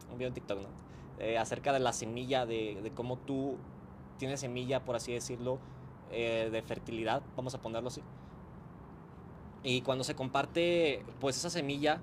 un 0.10 0.18
video 0.18 0.30
en 0.30 0.34
TikTok, 0.34 0.60
¿no? 0.62 0.70
Eh, 1.20 1.38
acerca 1.38 1.74
de 1.74 1.80
la 1.80 1.92
semilla, 1.92 2.46
de, 2.46 2.80
de 2.82 2.92
cómo 2.92 3.18
tú 3.18 3.58
tienes 4.18 4.40
semilla, 4.40 4.86
por 4.86 4.96
así 4.96 5.12
decirlo, 5.12 5.60
eh, 6.10 6.48
de 6.50 6.62
fertilidad, 6.62 7.22
vamos 7.36 7.54
a 7.54 7.62
ponerlo 7.62 7.90
así. 7.90 8.02
Y 9.62 9.82
cuando 9.82 10.06
se 10.06 10.16
comparte, 10.16 11.06
pues, 11.20 11.36
esa 11.36 11.50
semilla 11.50 12.00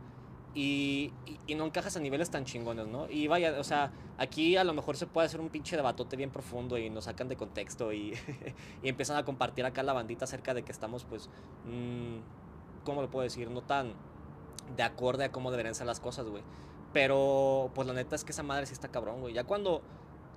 y, 0.54 1.12
no 1.56 1.66
encajas 1.66 1.96
a 1.96 2.00
niveles 2.00 2.30
tan 2.30 2.44
chingones, 2.44 2.86
¿no? 2.86 3.08
Y 3.08 3.28
vaya, 3.28 3.58
o 3.58 3.64
sea, 3.64 3.92
aquí 4.18 4.56
a 4.56 4.64
lo 4.64 4.72
mejor 4.72 4.96
se 4.96 5.06
puede 5.06 5.26
hacer 5.26 5.40
un 5.40 5.48
pinche 5.48 5.76
debatote 5.76 6.16
bien 6.16 6.30
profundo 6.30 6.78
y 6.78 6.90
nos 6.90 7.04
sacan 7.04 7.28
de 7.28 7.36
contexto 7.36 7.92
y, 7.92 8.14
empiezan 8.82 9.16
a 9.16 9.24
compartir 9.24 9.64
acá 9.64 9.82
la 9.82 9.92
bandita 9.92 10.24
acerca 10.24 10.54
de 10.54 10.62
que 10.62 10.72
estamos, 10.72 11.04
pues, 11.04 11.28
mm, 11.66 12.84
¿cómo 12.84 13.02
lo 13.02 13.10
puedo 13.10 13.22
decir? 13.22 13.50
No 13.50 13.62
tan 13.62 13.94
de 14.76 14.82
acorde 14.82 15.24
a 15.24 15.32
cómo 15.32 15.50
deberían 15.50 15.74
ser 15.74 15.86
las 15.86 16.00
cosas, 16.00 16.26
güey. 16.26 16.42
Pero, 16.92 17.70
pues, 17.74 17.86
la 17.86 17.94
neta 17.94 18.16
es 18.16 18.24
que 18.24 18.32
esa 18.32 18.42
madre 18.42 18.66
sí 18.66 18.72
está 18.72 18.88
cabrón, 18.88 19.20
güey. 19.20 19.34
Ya 19.34 19.44
cuando 19.44 19.82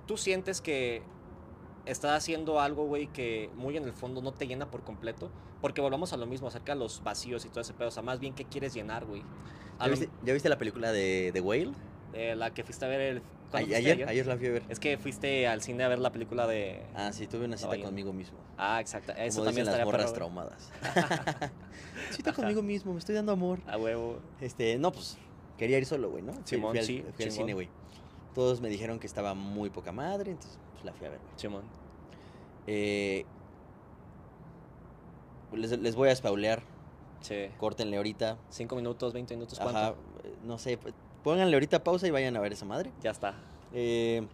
tú 0.06 0.16
sientes 0.16 0.60
que 0.60 1.02
estás 1.86 2.16
haciendo 2.16 2.60
algo, 2.60 2.86
güey, 2.86 3.08
que 3.08 3.50
muy 3.56 3.76
en 3.76 3.84
el 3.84 3.92
fondo 3.92 4.22
no 4.22 4.32
te 4.32 4.46
llena 4.46 4.70
por 4.70 4.82
completo. 4.82 5.30
Porque 5.60 5.80
volvamos 5.80 6.12
a 6.12 6.16
lo 6.16 6.26
mismo, 6.26 6.48
acerca 6.48 6.74
de 6.74 6.78
los 6.78 7.02
vacíos 7.02 7.44
y 7.44 7.48
todo 7.48 7.62
ese 7.62 7.72
pedo. 7.72 7.88
O 7.88 7.90
sea, 7.90 8.02
más 8.02 8.20
bien, 8.20 8.34
¿qué 8.34 8.44
quieres 8.44 8.74
llenar, 8.74 9.06
güey? 9.06 9.22
¿Ya, 9.80 9.88
viste, 9.88 10.08
ya 10.24 10.32
viste 10.32 10.48
la 10.48 10.58
película 10.58 10.92
de 10.92 11.30
The 11.32 11.40
Whale? 11.40 11.72
eh, 12.12 12.34
la 12.36 12.52
que 12.52 12.62
fuiste 12.64 12.84
a 12.84 12.88
ver 12.88 13.00
el... 13.00 13.22
¿cuándo 13.50 13.66
Ay- 13.68 13.82
fuiste 13.82 13.92
ayer, 13.92 14.08
ayer 14.08 14.26
la 14.26 14.36
fui 14.36 14.46
a 14.46 14.50
ver. 14.52 14.62
Es 14.68 14.78
que 14.80 14.98
fuiste 14.98 15.46
al 15.48 15.62
cine 15.62 15.82
a 15.84 15.88
ver 15.88 15.98
la 15.98 16.10
película 16.12 16.46
de... 16.46 16.82
Ah, 16.94 17.12
sí, 17.12 17.26
tuve 17.26 17.44
una 17.44 17.56
cita 17.56 17.76
conmigo 17.80 18.12
mismo. 18.12 18.38
Ah, 18.56 18.80
exacto. 18.80 19.12
Eso 19.12 19.38
Como 19.38 19.46
también 19.46 19.66
dicen 19.66 19.78
las 19.78 19.86
morras 19.86 20.12
traumadas. 20.12 20.70
cita 22.12 22.30
Ajá. 22.30 22.40
conmigo 22.40 22.62
mismo, 22.62 22.92
me 22.92 22.98
estoy 22.98 23.14
dando 23.16 23.32
amor. 23.32 23.58
A 23.66 23.76
huevo. 23.76 24.20
Este, 24.40 24.78
no, 24.78 24.92
pues 24.92 25.18
quería 25.58 25.78
ir 25.78 25.86
solo, 25.86 26.10
güey, 26.10 26.22
¿no? 26.22 26.34
Simón, 26.44 26.70
fui 26.70 26.78
al, 26.78 26.84
sí, 26.84 27.04
fui 27.14 27.24
al 27.24 27.30
cine, 27.32 27.54
güey. 27.54 27.68
Todos 28.34 28.60
me 28.60 28.68
dijeron 28.68 28.98
que 28.98 29.06
estaba 29.06 29.34
muy 29.34 29.70
poca 29.70 29.92
madre, 29.92 30.32
entonces 30.32 30.58
pues, 30.72 30.84
la 30.84 30.92
fui 30.92 31.06
a 31.06 31.10
ver, 31.10 31.20
güey. 31.20 31.32
Simón. 31.36 31.62
Eh, 32.66 33.24
les, 35.52 35.70
les 35.78 35.94
voy 35.94 36.08
a 36.08 36.16
spaulear, 36.16 36.62
Sí. 37.24 37.48
córtenle 37.58 37.96
ahorita. 37.96 38.36
Cinco 38.50 38.76
minutos, 38.76 39.12
20 39.12 39.34
minutos, 39.34 39.58
¿cuánto? 39.58 39.78
Ajá, 39.78 39.94
eh, 40.24 40.34
no 40.44 40.58
sé, 40.58 40.78
pónganle 41.22 41.54
ahorita 41.56 41.82
pausa 41.82 42.06
y 42.06 42.10
vayan 42.10 42.36
a 42.36 42.40
ver 42.40 42.52
esa 42.52 42.66
madre. 42.66 42.92
Ya 43.02 43.10
está. 43.10 43.34
Eh, 43.72 44.26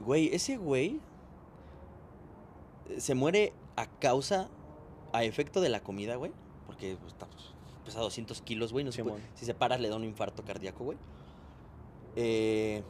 güey, 0.00 0.32
ese 0.34 0.56
güey 0.56 1.00
eh, 2.88 3.00
se 3.00 3.14
muere 3.14 3.52
a 3.76 3.86
causa, 3.86 4.48
a 5.12 5.24
efecto 5.24 5.60
de 5.60 5.68
la 5.68 5.80
comida, 5.80 6.14
güey. 6.16 6.32
Porque 6.66 6.96
pues, 7.00 7.12
está, 7.12 7.26
pesa 7.84 8.00
200 8.00 8.40
kilos, 8.42 8.72
güey. 8.72 8.84
No 8.84 8.92
se 8.92 9.02
puede- 9.02 9.16
Simón. 9.16 9.30
si 9.34 9.44
se 9.46 9.54
para 9.54 9.76
le 9.78 9.88
da 9.88 9.96
un 9.96 10.04
infarto 10.04 10.44
cardíaco, 10.44 10.84
güey. 10.84 10.98
Eh, 12.16 12.82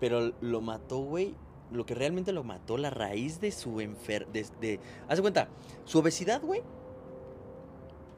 pero 0.00 0.32
lo 0.40 0.60
mató, 0.60 0.98
güey. 0.98 1.34
Lo 1.70 1.86
que 1.86 1.94
realmente 1.94 2.32
lo 2.32 2.44
mató, 2.44 2.76
la 2.76 2.90
raíz 2.90 3.40
de 3.40 3.50
su 3.50 3.80
enfermedad. 3.80 4.32
De, 4.60 4.80
haz 5.08 5.16
de 5.16 5.22
cuenta, 5.22 5.48
su 5.84 5.98
obesidad, 5.98 6.40
güey, 6.42 6.62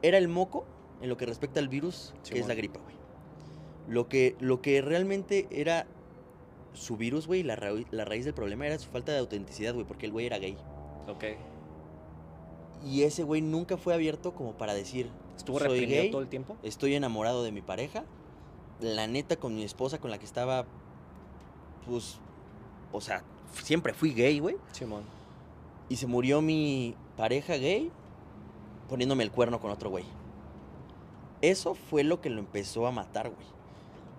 era 0.01 0.17
el 0.17 0.27
moco 0.27 0.65
en 1.01 1.09
lo 1.09 1.17
que 1.17 1.25
respecta 1.25 1.59
al 1.59 1.67
virus, 1.69 2.13
que 2.29 2.39
es 2.39 2.47
la 2.47 2.55
gripa, 2.55 2.79
güey. 2.79 2.95
Lo 3.87 4.07
que, 4.09 4.35
lo 4.39 4.61
que 4.61 4.81
realmente 4.81 5.47
era 5.51 5.85
su 6.73 6.97
virus, 6.97 7.25
güey, 7.27 7.43
la, 7.43 7.55
raí- 7.55 7.87
la 7.91 8.05
raíz 8.05 8.25
del 8.25 8.33
problema 8.33 8.67
era 8.67 8.77
su 8.79 8.89
falta 8.89 9.11
de 9.11 9.19
autenticidad, 9.19 9.73
güey, 9.73 9.85
porque 9.85 10.05
el 10.05 10.11
güey 10.11 10.25
era 10.25 10.37
gay. 10.39 10.57
Ok. 11.07 11.23
Y 12.85 13.03
ese 13.03 13.23
güey 13.23 13.41
nunca 13.41 13.77
fue 13.77 13.93
abierto 13.93 14.33
como 14.35 14.53
para 14.53 14.73
decir, 14.73 15.09
¿Estuvo 15.35 15.59
soy 15.59 15.67
reprimido 15.69 16.01
gay, 16.01 16.11
todo 16.11 16.21
el 16.21 16.27
tiempo? 16.27 16.57
estoy 16.63 16.95
enamorado 16.95 17.43
de 17.43 17.51
mi 17.51 17.61
pareja. 17.61 18.03
La 18.79 19.07
neta, 19.07 19.37
con 19.37 19.55
mi 19.55 19.63
esposa 19.63 19.99
con 19.99 20.11
la 20.11 20.19
que 20.19 20.25
estaba, 20.25 20.65
pues, 21.87 22.19
o 22.91 23.01
sea, 23.01 23.23
siempre 23.63 23.93
fui 23.93 24.13
gay, 24.13 24.39
güey. 24.39 24.57
Simón. 24.71 25.03
Y 25.89 25.95
se 25.95 26.05
murió 26.05 26.41
mi 26.41 26.95
pareja 27.15 27.55
gay 27.57 27.91
poniéndome 28.89 29.23
el 29.23 29.31
cuerno 29.31 29.59
con 29.59 29.71
otro 29.71 29.89
güey. 29.89 30.05
Eso 31.41 31.75
fue 31.75 32.03
lo 32.03 32.19
que 32.21 32.29
lo 32.29 32.39
empezó 32.39 32.87
a 32.87 32.91
matar, 32.91 33.29
güey. 33.29 33.47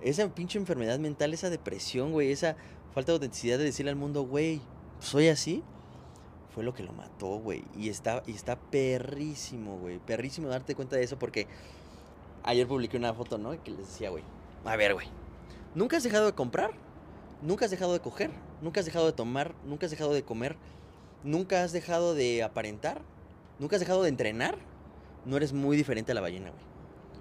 Esa 0.00 0.28
pinche 0.28 0.58
enfermedad 0.58 0.98
mental, 0.98 1.34
esa 1.34 1.50
depresión, 1.50 2.12
güey, 2.12 2.30
esa 2.30 2.56
falta 2.94 3.12
de 3.12 3.16
autenticidad 3.16 3.58
de 3.58 3.64
decirle 3.64 3.90
al 3.90 3.96
mundo, 3.96 4.22
güey, 4.22 4.60
soy 5.00 5.28
así, 5.28 5.64
fue 6.54 6.62
lo 6.62 6.74
que 6.74 6.84
lo 6.84 6.92
mató, 6.92 7.38
güey. 7.38 7.64
Y 7.76 7.88
está, 7.88 8.22
y 8.26 8.32
está 8.32 8.56
perrísimo, 8.56 9.78
güey. 9.78 9.98
Perrísimo 9.98 10.48
darte 10.48 10.74
cuenta 10.76 10.96
de 10.96 11.02
eso 11.02 11.18
porque 11.18 11.48
ayer 12.44 12.66
publiqué 12.66 12.96
una 12.96 13.14
foto, 13.14 13.38
¿no? 13.38 13.50
Que 13.62 13.70
les 13.72 13.80
decía, 13.80 14.10
güey, 14.10 14.22
a 14.64 14.76
ver, 14.76 14.94
güey, 14.94 15.08
¿nunca 15.74 15.96
has 15.96 16.04
dejado 16.04 16.26
de 16.26 16.34
comprar? 16.34 16.72
¿Nunca 17.42 17.64
has 17.64 17.70
dejado 17.70 17.92
de 17.92 18.00
coger? 18.00 18.30
¿Nunca 18.62 18.80
has 18.80 18.86
dejado 18.86 19.06
de 19.06 19.12
tomar? 19.12 19.54
¿Nunca 19.64 19.86
has 19.86 19.90
dejado 19.90 20.12
de 20.12 20.24
comer? 20.24 20.56
¿Nunca 21.24 21.62
has 21.62 21.72
dejado 21.72 22.14
de 22.14 22.42
aparentar? 22.42 23.02
¿Nunca 23.58 23.76
has 23.76 23.80
dejado 23.80 24.02
de 24.02 24.08
entrenar? 24.08 24.58
No 25.24 25.36
eres 25.36 25.52
muy 25.52 25.76
diferente 25.76 26.12
a 26.12 26.14
la 26.14 26.20
ballena, 26.20 26.50
güey. 26.50 26.62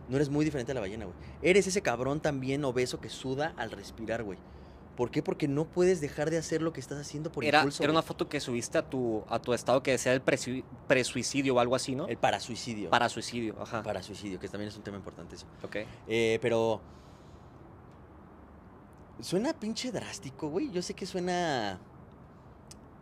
No 0.10 0.16
eres 0.16 0.30
muy 0.30 0.46
diferente 0.46 0.72
a 0.72 0.76
la 0.76 0.82
ballena, 0.82 1.06
güey. 1.06 1.18
Eres 1.42 1.68
ese 1.68 1.82
cabrón 1.82 2.22
también 2.22 2.64
obeso 2.64 3.00
que 3.02 3.10
suda 3.10 3.54
al 3.58 3.72
respirar, 3.72 4.24
güey. 4.24 4.38
¿Por 4.96 5.12
qué? 5.12 5.22
Porque 5.22 5.48
no 5.48 5.66
puedes 5.66 6.02
dejar 6.02 6.30
de 6.32 6.38
hacer 6.38 6.62
lo 6.62 6.74
que 6.74 6.80
estás 6.80 6.98
haciendo 7.00 7.32
por 7.32 7.44
Era, 7.44 7.60
impulso. 7.60 7.84
era 7.84 7.92
una 7.92 8.02
foto 8.02 8.28
que 8.30 8.40
subiste 8.40 8.78
a 8.80 8.90
tu, 8.90 9.24
a 9.30 9.40
tu 9.40 9.54
estado 9.54 9.84
que 9.84 9.92
decía 9.92 10.12
el 10.14 10.24
presui- 10.26 10.64
presuicidio 10.88 11.54
o 11.56 11.60
algo 11.60 11.76
así, 11.76 11.94
¿no? 11.96 12.08
El 12.08 12.18
parasuicidio. 12.18 12.90
Para 12.90 13.08
suicidio, 13.10 13.56
ajá. 13.62 13.84
Parasuicidio, 13.84 14.40
que 14.40 14.48
también 14.48 14.70
es 14.70 14.78
un 14.78 14.82
tema 14.84 14.98
importante 14.98 15.36
eso. 15.36 15.46
Ok. 15.64 15.76
Eh, 16.08 16.40
pero. 16.42 16.82
Suena 19.20 19.54
pinche 19.54 19.92
drástico, 19.92 20.50
güey. 20.50 20.72
Yo 20.72 20.82
sé 20.82 20.94
que 20.94 21.06
suena. 21.06 21.80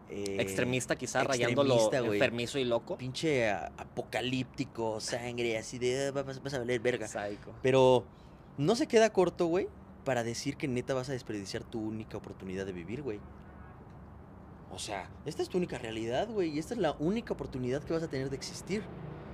Eh, 0.10 0.38
Extremista 0.40 0.96
quizá, 0.96 1.24
rayándolo 1.24 1.74
extremista, 1.76 2.00
güey. 2.08 2.20
enfermizo 2.20 2.60
y 2.60 2.64
loco. 2.66 2.98
Pinche 2.98 3.50
a- 3.50 3.72
apocalíptico, 3.78 5.00
sangre, 5.00 5.58
así 5.58 5.80
de. 5.80 6.08
"Ah, 6.08 6.12
Vas, 6.24 6.42
vas 6.44 6.54
a 6.54 6.60
valer 6.60 6.80
verga. 6.80 7.08
Psycho. 7.08 7.54
Pero 7.62 8.06
no 8.58 8.76
se 8.76 8.88
queda 8.88 9.12
corto, 9.12 9.48
güey, 9.48 9.68
para 10.04 10.24
decir 10.24 10.58
que 10.58 10.68
neta 10.68 10.94
vas 10.94 11.10
a 11.10 11.14
desperdiciar 11.14 11.64
tu 11.64 11.80
única 11.82 12.18
oportunidad 12.18 12.66
de 12.66 12.72
vivir, 12.74 13.02
güey. 13.02 13.20
O 14.72 14.78
sea, 14.80 15.10
esta 15.26 15.42
es 15.42 15.50
tu 15.50 15.58
única 15.58 15.78
realidad, 15.78 16.28
güey, 16.30 16.50
y 16.50 16.60
esta 16.60 16.74
es 16.74 16.80
la 16.80 16.92
única 17.00 17.34
oportunidad 17.34 17.84
que 17.84 17.94
vas 17.94 18.04
a 18.04 18.08
tener 18.10 18.30
de 18.30 18.36
existir. 18.36 18.84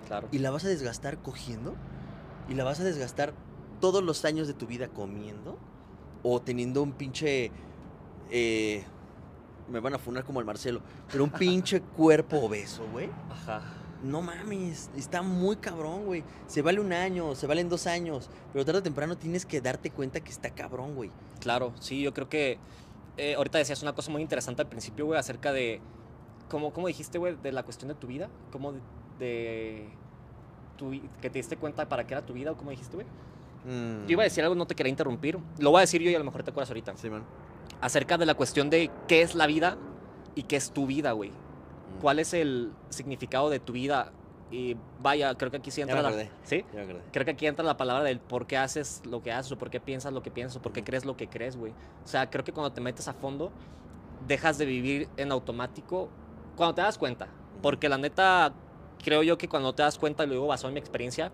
Claro. 0.08 0.28
¿Y 0.32 0.40
la 0.40 0.51
vas 0.51 0.66
a 0.66 0.68
desgastar 0.68 1.18
cogiendo? 1.22 1.75
¿Y 2.50 2.54
la 2.54 2.63
vas 2.63 2.80
a 2.80 2.84
desgastar 2.84 3.34
todos 3.80 4.04
los 4.04 4.24
años 4.25 4.48
de 4.48 4.54
tu 4.54 4.68
vida 4.68 4.88
comiendo? 4.90 5.58
¿O 6.24 6.42
teniendo 6.42 6.84
un 6.84 6.92
pinche... 6.94 7.51
eh, 8.30 8.84
me 9.70 9.80
van 9.80 9.94
a 9.94 9.98
funar 9.98 10.24
como 10.24 10.39
el 10.39 10.46
Marcelo, 10.46 10.82
pero 11.12 11.24
un 11.24 11.30
pinche 11.32 11.82
cuerpo 11.98 12.38
obeso, 12.39 12.86
güey. 12.91 13.10
Ajá. 13.30 13.62
No 14.03 14.22
mames, 14.22 14.89
está 14.96 15.22
muy 15.22 15.58
cabrón, 15.58 16.06
güey. 16.06 16.24
Se 16.48 16.62
vale 16.63 16.80
un 16.80 16.91
año, 16.91 17.36
se 17.36 17.46
valen 17.46 17.70
dos 17.70 17.86
años, 17.86 18.30
pero 18.51 18.65
tarde 18.65 18.80
o 18.80 18.84
temprano 18.84 19.15
tienes 19.18 19.46
que 19.46 19.62
darte 19.62 19.91
cuenta 19.91 20.20
que 20.22 20.32
está 20.32 20.50
cabrón, 20.50 20.96
güey. 20.96 21.12
Claro, 21.39 21.72
sí, 21.80 22.01
yo 22.01 22.12
creo 22.13 22.27
que 22.27 22.58
eh, 23.18 23.36
ahorita 23.36 23.60
decías 23.60 23.82
una 23.84 23.94
cosa 23.94 24.10
muy 24.12 24.22
interesante 24.24 24.62
al 24.63 24.68
principio, 24.70 25.06
güey, 25.06 25.20
acerca 25.20 25.51
de, 25.53 25.82
¿cómo, 26.50 26.74
cómo 26.74 26.88
dijiste, 26.88 27.20
güey, 27.20 27.36
de 27.44 27.51
la 27.51 27.62
cuestión 27.62 27.89
de 27.89 27.96
tu 27.96 28.08
vida? 28.08 28.27
¿Cómo 28.51 28.72
de, 28.72 28.80
de 29.20 29.89
tu 30.77 30.89
vi- 30.89 31.03
que 31.22 31.30
te 31.30 31.38
diste 31.38 31.56
cuenta 31.58 31.88
para 31.88 32.08
qué 32.08 32.15
era 32.15 32.25
tu 32.25 32.34
vida 32.34 32.51
o 32.53 32.58
cómo 32.58 32.72
dijiste, 32.72 32.96
güey? 32.96 33.06
Mm. 33.65 34.06
Yo 34.08 34.13
iba 34.13 34.24
a 34.24 34.25
decir 34.25 34.44
algo, 34.44 34.56
no 34.56 34.65
te 34.65 34.74
quería 34.74 34.89
interrumpir. 34.89 35.38
Lo 35.60 35.70
voy 35.70 35.77
a 35.77 35.82
decir 35.82 36.01
yo 36.01 36.10
y 36.10 36.15
a 36.15 36.20
lo 36.20 36.25
mejor 36.25 36.41
te 36.41 36.50
acuerdas 36.50 36.70
ahorita. 36.72 36.98
Sí, 36.98 37.08
man. 37.12 37.24
Acerca 37.82 38.18
de 38.18 38.26
la 38.26 38.36
cuestión 38.36 38.70
de 38.70 38.92
qué 39.08 39.22
es 39.22 39.36
la 39.36 39.48
vida 39.48 39.78
y 40.36 40.44
qué 40.44 40.56
es 40.56 40.72
tu 40.72 40.86
vida, 40.86 41.12
güey. 41.12 41.32
Mm. 41.32 42.02
¿Cuál 42.02 42.20
es 42.20 42.34
el 42.34 42.72
significado 42.90 43.50
de 43.50 43.60
tu 43.60 43.74
vida? 43.74 44.12
Y 44.52 44.76
vaya, 45.00 45.34
creo 45.36 45.50
que 45.50 45.58
aquí 45.58 45.72
sí 45.72 45.82
Ya 45.82 45.84
entra 45.84 46.10
me 46.10 46.16
la... 46.16 46.30
¿Sí? 46.44 46.65
Ya 46.74 46.84
me. 46.84 46.96
Creo 47.12 47.26
que 47.26 47.32
aquí 47.32 47.48
entra 47.48 47.63
la 47.65 47.78
palabra 47.78 48.04
del 48.04 48.20
por 48.20 48.48
qué 48.48 48.58
haces 48.58 49.02
lo 49.06 49.24
que 49.24 49.32
haces, 49.32 49.52
o 49.54 49.58
por 49.58 49.70
qué 49.70 49.80
piensas 49.80 50.12
lo 50.13 50.22
que 50.22 50.30
piensas, 50.30 50.58
o 50.58 50.62
por 50.62 50.74
qué 50.74 50.84
crees 50.84 51.06
lo 51.06 51.15
que 51.15 51.28
crees, 51.28 51.56
güey. 51.56 51.72
O 52.04 52.08
sea, 52.08 52.30
creo 52.30 52.44
que 52.44 52.52
cuando 52.52 52.72
te 52.74 52.82
metes 52.82 53.08
a 53.08 53.13
fondo, 53.13 53.52
dejas 54.28 54.58
de 54.58 54.65
vivir 54.65 55.08
en 55.17 55.32
automático 55.32 56.10
cuando 56.56 56.76
te 56.76 56.82
das 56.82 56.98
cuenta. 56.98 57.30
Porque 57.62 57.88
la 57.88 57.98
neta, 57.98 58.54
creo 59.04 59.24
yo 59.24 59.38
que 59.38 59.48
cuando 59.48 59.74
te 59.74 59.84
das 59.84 59.98
cuenta, 59.98 60.24
y 60.26 60.28
lo 60.28 60.34
digo 60.34 60.48
basado 60.48 60.67
en 60.67 60.74
mi 60.74 60.80
experiencia, 60.80 61.32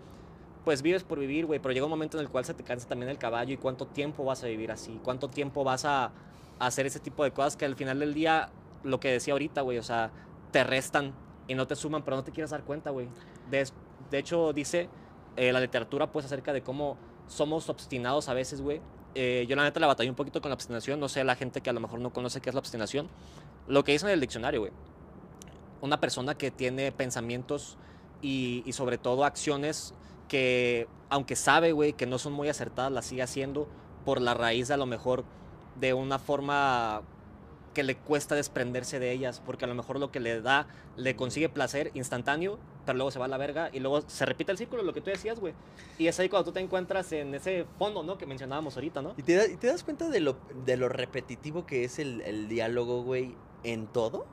pues 0.64 0.82
vives 0.82 1.02
por 1.02 1.18
vivir, 1.18 1.46
güey. 1.46 1.58
Pero 1.60 1.72
llega 1.72 1.86
un 1.86 1.90
momento 1.90 2.18
en 2.18 2.24
el 2.24 2.30
cual 2.30 2.44
se 2.44 2.54
te 2.54 2.62
cansa 2.62 2.86
también 2.88 3.10
el 3.10 3.18
caballo 3.18 3.52
y 3.52 3.56
cuánto 3.56 3.86
tiempo 3.86 4.24
vas 4.24 4.44
a 4.44 4.46
vivir 4.46 4.70
así, 4.70 5.00
cuánto 5.02 5.28
tiempo 5.28 5.64
vas 5.64 5.84
a 5.84 6.12
hacer 6.58 6.86
ese 6.86 7.00
tipo 7.00 7.24
de 7.24 7.32
cosas 7.32 7.56
que 7.56 7.64
al 7.64 7.76
final 7.76 7.98
del 7.98 8.14
día, 8.14 8.50
lo 8.82 9.00
que 9.00 9.10
decía 9.10 9.32
ahorita, 9.32 9.62
güey, 9.62 9.78
o 9.78 9.82
sea, 9.82 10.10
te 10.50 10.64
restan 10.64 11.14
y 11.46 11.54
no 11.54 11.66
te 11.66 11.76
suman, 11.76 12.02
pero 12.02 12.16
no 12.16 12.24
te 12.24 12.32
quieres 12.32 12.50
dar 12.50 12.64
cuenta, 12.64 12.90
güey. 12.90 13.08
De, 13.50 13.66
de 14.10 14.18
hecho, 14.18 14.52
dice 14.52 14.88
eh, 15.36 15.52
la 15.52 15.60
literatura, 15.60 16.10
pues, 16.12 16.26
acerca 16.26 16.52
de 16.52 16.62
cómo 16.62 16.96
somos 17.26 17.68
obstinados 17.68 18.28
a 18.28 18.34
veces, 18.34 18.60
güey. 18.60 18.80
Eh, 19.14 19.46
yo 19.48 19.56
la 19.56 19.62
neta 19.62 19.80
la 19.80 19.86
batallé 19.86 20.10
un 20.10 20.16
poquito 20.16 20.40
con 20.40 20.50
la 20.50 20.54
obstinación, 20.54 21.00
no 21.00 21.08
sé, 21.08 21.24
la 21.24 21.34
gente 21.34 21.60
que 21.60 21.70
a 21.70 21.72
lo 21.72 21.80
mejor 21.80 22.00
no 22.00 22.12
conoce 22.12 22.40
qué 22.40 22.50
es 22.50 22.54
la 22.54 22.60
obstinación. 22.60 23.08
Lo 23.66 23.84
que 23.84 23.92
dice 23.92 24.06
en 24.06 24.12
el 24.12 24.20
diccionario, 24.20 24.60
güey. 24.60 24.72
Una 25.80 26.00
persona 26.00 26.36
que 26.36 26.50
tiene 26.50 26.92
pensamientos 26.92 27.78
y, 28.20 28.62
y 28.66 28.72
sobre 28.72 28.98
todo 28.98 29.24
acciones 29.24 29.94
que, 30.28 30.88
aunque 31.08 31.36
sabe, 31.36 31.72
güey, 31.72 31.92
que 31.92 32.06
no 32.06 32.18
son 32.18 32.32
muy 32.32 32.48
acertadas, 32.48 32.92
las 32.92 33.06
sigue 33.06 33.22
haciendo 33.22 33.68
por 34.04 34.20
la 34.20 34.34
raíz 34.34 34.68
de 34.68 34.74
a 34.74 34.76
lo 34.76 34.86
mejor 34.86 35.24
de 35.80 35.94
una 35.94 36.18
forma 36.18 37.02
que 37.74 37.82
le 37.84 37.96
cuesta 37.96 38.34
desprenderse 38.34 38.98
de 38.98 39.12
ellas, 39.12 39.40
porque 39.44 39.64
a 39.64 39.68
lo 39.68 39.74
mejor 39.74 40.00
lo 40.00 40.10
que 40.10 40.18
le 40.18 40.40
da, 40.40 40.66
le 40.96 41.14
consigue 41.14 41.48
placer 41.48 41.92
instantáneo, 41.94 42.58
pero 42.84 42.96
luego 42.96 43.10
se 43.12 43.18
va 43.20 43.26
a 43.26 43.28
la 43.28 43.36
verga 43.36 43.70
y 43.72 43.78
luego 43.78 44.00
se 44.08 44.26
repite 44.26 44.50
el 44.50 44.58
círculo, 44.58 44.82
lo 44.82 44.92
que 44.92 45.00
tú 45.00 45.10
decías, 45.10 45.38
güey. 45.38 45.54
Y 45.98 46.08
es 46.08 46.18
ahí 46.18 46.28
cuando 46.28 46.46
tú 46.46 46.52
te 46.52 46.60
encuentras 46.60 47.12
en 47.12 47.34
ese 47.34 47.66
fondo, 47.78 48.02
¿no? 48.02 48.18
Que 48.18 48.26
mencionábamos 48.26 48.74
ahorita, 48.74 49.00
¿no? 49.02 49.14
¿Y 49.16 49.22
te, 49.22 49.36
da- 49.36 49.46
y 49.46 49.56
te 49.56 49.68
das 49.68 49.84
cuenta 49.84 50.08
de 50.08 50.18
lo, 50.20 50.36
de 50.64 50.76
lo 50.76 50.88
repetitivo 50.88 51.66
que 51.66 51.84
es 51.84 51.98
el, 52.00 52.22
el 52.22 52.48
diálogo, 52.48 53.02
güey, 53.02 53.36
en 53.62 53.86
todo? 53.86 54.26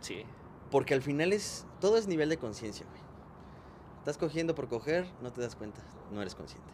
Sí. 0.00 0.24
Porque 0.70 0.94
al 0.94 1.02
final 1.02 1.32
es. 1.32 1.66
Todo 1.80 1.96
es 1.96 2.06
nivel 2.06 2.28
de 2.28 2.36
conciencia, 2.36 2.86
güey. 2.88 3.00
Estás 3.98 4.16
cogiendo 4.18 4.54
por 4.54 4.68
coger, 4.68 5.06
no 5.22 5.32
te 5.32 5.40
das 5.40 5.56
cuenta, 5.56 5.80
no 6.12 6.20
eres 6.20 6.34
consciente. 6.34 6.70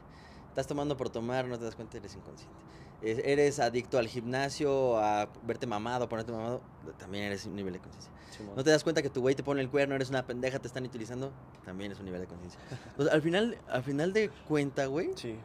Estás 0.59 0.67
tomando 0.67 0.97
por 0.97 1.09
tomar, 1.09 1.47
no 1.47 1.57
te 1.57 1.65
das 1.67 1.77
cuenta, 1.77 1.99
eres 1.99 2.17
inconsciente. 2.17 2.53
Es- 3.01 3.21
eres 3.25 3.61
adicto 3.61 3.97
al 3.97 4.09
gimnasio, 4.09 4.99
a 4.99 5.31
verte 5.45 5.69
mamado, 5.69 6.09
ponerte 6.09 6.33
mamado, 6.33 6.61
también 6.99 7.23
eres 7.27 7.47
un 7.47 7.55
nivel 7.55 7.75
de 7.75 7.79
conciencia. 7.79 8.11
No 8.57 8.65
te 8.65 8.71
das 8.71 8.83
cuenta 8.83 9.01
que 9.01 9.09
tu 9.09 9.21
güey 9.21 9.37
te 9.37 9.45
pone 9.45 9.61
el 9.61 9.71
cuerno, 9.71 9.95
eres 9.95 10.11
una 10.11 10.27
pendeja, 10.27 10.59
te 10.59 10.67
están 10.67 10.85
utilizando, 10.85 11.33
también 11.65 11.93
es 11.93 12.01
un 12.01 12.07
nivel 12.07 12.21
de 12.23 12.27
conciencia. 12.27 12.59
Entonces, 12.91 13.15
al 13.15 13.23
final, 13.23 13.57
al 13.69 13.85
final 13.85 14.13
de 14.13 14.31
cuenta, 14.49 14.87
güey, 14.87 15.11
Sí. 15.15 15.37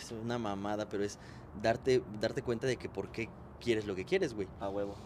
es 0.00 0.10
una 0.12 0.38
mamada, 0.38 0.88
pero 0.88 1.04
es 1.04 1.18
darte, 1.60 2.02
darte 2.18 2.40
cuenta 2.40 2.66
de 2.66 2.78
que 2.78 2.88
por 2.88 3.10
qué 3.10 3.28
quieres 3.60 3.84
lo 3.84 3.94
que 3.94 4.06
quieres, 4.06 4.32
güey. 4.32 4.48
A 4.60 4.70
huevo. 4.70 4.96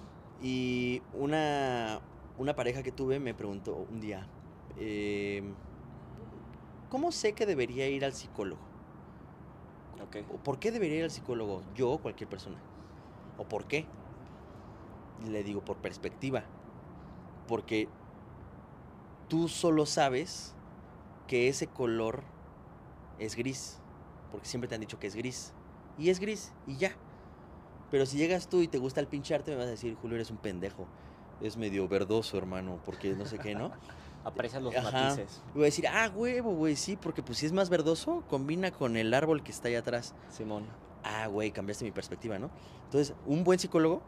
Y 0.40 1.03
una, 1.14 2.01
una 2.37 2.55
pareja 2.55 2.85
que 2.85 2.92
tuve 2.92 3.18
me 3.18 3.35
preguntó 3.35 3.75
un 3.90 4.01
día, 4.01 4.25
em, 4.77 5.53
¿cómo 6.88 7.11
sé 7.11 7.33
que 7.33 7.44
debería 7.44 7.88
ir 7.88 8.05
al 8.05 8.12
psicólogo? 8.12 8.68
Ok. 10.03 10.17
¿O 10.33 10.37
¿Por 10.39 10.59
qué 10.59 10.71
debería 10.71 10.99
ir 10.99 11.05
al 11.05 11.11
psicólogo? 11.11 11.63
Yo 11.75 11.91
o 11.91 11.99
cualquier 11.99 12.29
persona. 12.29 12.59
¿O 13.37 13.45
por 13.45 13.67
qué? 13.67 13.87
Le 15.29 15.43
digo, 15.43 15.65
por 15.65 15.79
perspectiva. 15.79 16.45
Porque 17.47 17.89
tú 19.29 19.49
solo 19.49 19.87
sabes 19.87 20.55
que 21.27 21.49
ese 21.49 21.67
color 21.67 22.23
es 23.19 23.37
gris. 23.37 23.81
Porque 24.31 24.47
siempre 24.47 24.69
te 24.69 24.75
han 24.75 24.81
dicho 24.81 24.99
que 24.99 25.07
es 25.07 25.15
gris. 25.15 25.53
Y 25.99 26.11
es 26.11 26.21
gris, 26.21 26.53
y 26.67 26.77
ya. 26.77 26.93
Pero 27.91 28.07
si 28.07 28.19
llegas 28.19 28.49
tú 28.49 28.61
y 28.61 28.69
te 28.69 28.79
gusta 28.79 29.01
el 29.01 29.09
pinche 29.09 29.35
arte, 29.35 29.51
me 29.51 29.57
vas 29.57 29.67
a 29.67 29.71
decir, 29.71 29.97
Julio, 29.97 30.17
eres 30.17 30.31
un 30.31 30.37
pendejo. 30.37 30.87
Es 31.41 31.57
medio 31.57 31.89
verdoso, 31.89 32.37
hermano, 32.37 32.81
porque 32.85 33.15
no 33.15 33.25
sé 33.27 33.39
qué, 33.39 33.55
¿no? 33.55 33.73
Aprecias 34.29 34.62
los 34.62 34.75
Ajá. 34.77 34.91
matices. 34.93 35.43
Y 35.51 35.55
voy 35.55 35.62
a 35.62 35.64
decir, 35.67 35.87
ah, 35.88 36.11
huevo, 36.14 36.53
güey, 36.55 36.77
sí, 36.77 36.97
porque 36.97 37.23
pues 37.23 37.38
si 37.38 37.47
es 37.47 37.53
más 37.53 37.69
verdoso, 37.71 38.23
combina 38.29 38.71
con 38.71 38.97
el 38.97 39.12
árbol 39.14 39.43
que 39.43 39.51
está 39.53 39.69
ahí 39.69 39.75
atrás. 39.75 40.14
Simón. 40.31 40.64
Ah, 41.05 41.27
güey, 41.27 41.51
cambiaste 41.53 41.85
mi 41.85 41.91
perspectiva, 41.93 42.38
¿no? 42.38 42.51
Entonces, 42.85 43.14
un 43.27 43.45
buen 43.45 43.59
psicólogo 43.59 44.03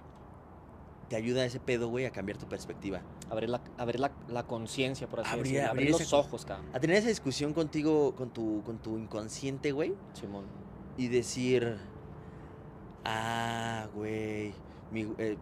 te 1.09 1.17
ayuda 1.17 1.43
a 1.43 1.45
ese 1.45 1.59
pedo, 1.59 1.89
güey, 1.89 2.05
a 2.07 2.11
cambiar 2.11 2.39
tu 2.39 2.47
perspectiva. 2.47 3.01
Abrir 3.31 3.49
la, 3.51 3.61
abrir 3.79 3.99
la, 4.01 4.13
la 4.29 4.45
conciencia, 4.47 5.09
por 5.09 5.21
así 5.21 5.31
Abrir- 5.31 5.43
decirlo. 5.43 5.61
Abrir, 5.71 5.83
abrir 5.83 5.91
los 5.93 6.01
esa- 6.03 6.17
ojos, 6.19 6.45
cabrón. 6.45 6.67
A 6.73 6.79
tener 6.81 6.97
esa 6.97 7.09
discusión 7.09 7.53
contigo, 7.53 8.15
con 8.15 8.31
tu, 8.31 8.63
con 8.65 8.79
tu 8.79 8.97
inconsciente, 8.99 9.73
güey, 9.73 9.95
Simón. 10.13 10.45
y 10.97 11.09
decir, 11.09 11.79
ah, 13.05 13.89
güey, 13.95 14.53
mi, 14.91 15.07
eh, 15.19 15.37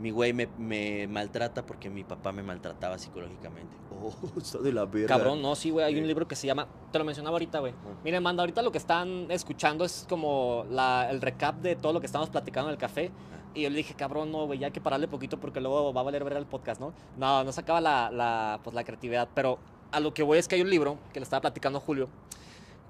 mi 0.00 0.10
güey 0.10 0.32
me, 0.32 0.48
me 0.58 1.06
maltrata 1.06 1.64
porque 1.64 1.90
mi 1.90 2.04
papá 2.04 2.32
me 2.32 2.42
maltrataba 2.42 2.98
psicológicamente. 2.98 3.76
Oh, 4.02 4.14
está 4.38 4.56
de 4.58 4.72
la 4.72 4.86
verga. 4.86 5.08
Cabrón, 5.08 5.42
no, 5.42 5.54
sí, 5.54 5.68
güey. 5.68 5.84
Hay 5.84 5.98
un 5.98 6.06
libro 6.06 6.26
que 6.26 6.34
se 6.34 6.46
llama. 6.46 6.66
Te 6.90 6.98
lo 6.98 7.04
mencionaba 7.04 7.34
ahorita, 7.34 7.58
güey. 7.58 7.74
Miren, 8.02 8.22
manda, 8.22 8.42
ahorita 8.42 8.62
lo 8.62 8.72
que 8.72 8.78
están 8.78 9.26
escuchando 9.30 9.84
es 9.84 10.06
como 10.08 10.64
la, 10.70 11.10
el 11.10 11.20
recap 11.20 11.56
de 11.56 11.76
todo 11.76 11.92
lo 11.92 12.00
que 12.00 12.06
estamos 12.06 12.30
platicando 12.30 12.70
en 12.70 12.72
el 12.72 12.78
café. 12.78 13.10
Y 13.52 13.62
yo 13.62 13.68
le 13.68 13.76
dije, 13.76 13.92
cabrón, 13.92 14.32
no, 14.32 14.46
güey, 14.46 14.58
ya 14.58 14.68
hay 14.68 14.72
que 14.72 14.80
pararle 14.80 15.06
poquito 15.06 15.38
porque 15.38 15.60
luego 15.60 15.92
va 15.92 16.00
a 16.00 16.04
valer 16.04 16.24
ver 16.24 16.32
el 16.34 16.46
podcast, 16.46 16.80
¿no? 16.80 16.94
No, 17.18 17.44
no 17.44 17.52
sacaba 17.52 17.82
la, 17.82 18.10
la, 18.10 18.60
pues, 18.64 18.72
la 18.72 18.84
creatividad. 18.84 19.28
Pero 19.34 19.58
a 19.92 20.00
lo 20.00 20.14
que 20.14 20.22
voy 20.22 20.38
es 20.38 20.48
que 20.48 20.54
hay 20.54 20.62
un 20.62 20.70
libro 20.70 20.96
que 21.12 21.20
le 21.20 21.24
estaba 21.24 21.42
platicando 21.42 21.78
a 21.78 21.82
Julio 21.82 22.08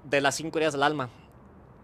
de 0.05 0.21
las 0.21 0.35
cinco 0.35 0.59
heridas 0.59 0.73
del 0.73 0.83
alma 0.83 1.09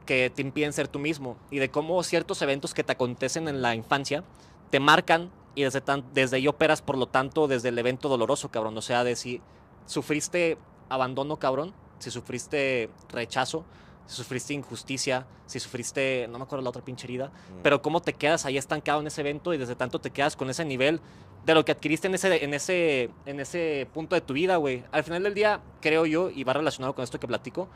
que 0.06 0.32
te 0.34 0.42
impiden 0.42 0.74
ser 0.74 0.88
tú 0.88 1.00
mismo 1.00 1.36
y 1.52 1.60
de 1.60 1.70
cómo 1.70 2.02
ciertos 2.02 2.42
eventos 2.42 2.74
que 2.74 2.84
te 2.84 2.94
acontecen 2.94 3.48
en 3.48 3.62
la 3.62 3.76
infancia 3.76 4.24
te 4.70 4.80
marcan 4.80 5.32
y 5.56 5.64
desde, 5.64 5.82
tan, 5.82 6.04
desde 6.14 6.38
ahí 6.38 6.48
operas, 6.48 6.82
por 6.82 6.98
lo 6.98 7.08
tanto, 7.08 7.48
desde 7.48 7.70
el 7.70 7.78
evento 7.80 8.10
doloroso, 8.10 8.50
cabrón. 8.50 8.78
O 8.78 8.82
sea, 8.82 9.04
de 9.04 9.16
si 9.16 9.42
sufriste 9.86 10.58
abandono, 10.90 11.38
cabrón, 11.38 11.74
si 12.00 12.12
sufriste 12.12 12.90
rechazo, 13.10 13.66
si 14.06 14.16
sufriste 14.16 14.54
injusticia, 14.54 15.26
si 15.48 15.60
sufriste, 15.60 16.28
no 16.30 16.38
me 16.38 16.44
acuerdo 16.44 16.64
la 16.64 16.70
otra 16.70 16.84
pinche 16.84 17.06
herida, 17.08 17.28
Mm. 17.28 17.62
pero 17.64 17.82
cómo 17.82 18.02
te 18.02 18.14
quedas 18.14 18.46
ahí 18.46 18.58
estancado 18.58 19.02
en 19.02 19.08
ese 19.08 19.22
evento 19.22 19.54
y 19.54 19.58
desde 19.58 19.76
tanto 19.76 20.00
te 20.00 20.12
quedas 20.12 20.36
con 20.36 20.50
ese 20.50 20.64
nivel 20.66 21.02
de 21.46 21.56
lo 21.56 21.64
que 21.66 21.72
adquiriste 21.72 22.08
en 22.08 22.16
ese, 22.16 22.44
en 22.44 22.54
ese, 22.54 23.10
en 23.26 23.40
ese 23.40 23.88
punto 23.94 24.16
de 24.16 24.22
tu 24.22 24.34
vida, 24.34 24.58
güey. 24.58 24.84
Al 24.92 25.04
final 25.04 25.24
del 25.24 25.34
día, 25.34 25.62
creo 25.82 26.06
yo, 26.06 26.30
y 26.30 26.44
va 26.44 26.54
relacionado 26.54 26.94
con 26.94 27.04
esto 27.04 27.20
que 27.20 27.28
platico, 27.28 27.68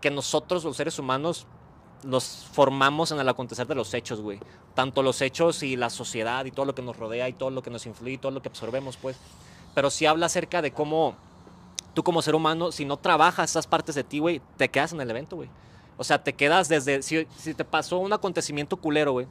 que 0.00 0.10
nosotros, 0.10 0.64
los 0.64 0.76
seres 0.76 0.98
humanos, 0.98 1.46
los 2.02 2.46
formamos 2.52 3.10
en 3.12 3.20
el 3.20 3.28
acontecer 3.28 3.66
de 3.66 3.74
los 3.74 3.92
hechos, 3.94 4.20
güey. 4.20 4.38
Tanto 4.74 5.02
los 5.02 5.20
hechos 5.20 5.62
y 5.62 5.76
la 5.76 5.90
sociedad 5.90 6.44
y 6.44 6.50
todo 6.50 6.66
lo 6.66 6.74
que 6.74 6.82
nos 6.82 6.96
rodea 6.96 7.28
y 7.28 7.32
todo 7.32 7.50
lo 7.50 7.62
que 7.62 7.70
nos 7.70 7.86
influye 7.86 8.14
y 8.14 8.18
todo 8.18 8.32
lo 8.32 8.42
que 8.42 8.48
absorbemos, 8.48 8.96
pues. 8.96 9.16
Pero 9.74 9.90
sí 9.90 10.06
habla 10.06 10.26
acerca 10.26 10.62
de 10.62 10.72
cómo 10.72 11.14
tú 11.94 12.02
como 12.02 12.22
ser 12.22 12.34
humano, 12.34 12.72
si 12.72 12.84
no 12.84 12.96
trabajas 12.96 13.50
esas 13.50 13.66
partes 13.66 13.94
de 13.94 14.04
ti, 14.04 14.18
güey, 14.18 14.40
te 14.56 14.68
quedas 14.68 14.92
en 14.92 15.00
el 15.00 15.10
evento, 15.10 15.36
güey. 15.36 15.48
O 15.96 16.04
sea, 16.04 16.22
te 16.22 16.32
quedas 16.32 16.68
desde... 16.68 17.02
Si, 17.02 17.26
si 17.36 17.54
te 17.54 17.64
pasó 17.64 17.98
un 17.98 18.12
acontecimiento 18.12 18.76
culero, 18.76 19.12
güey, 19.12 19.26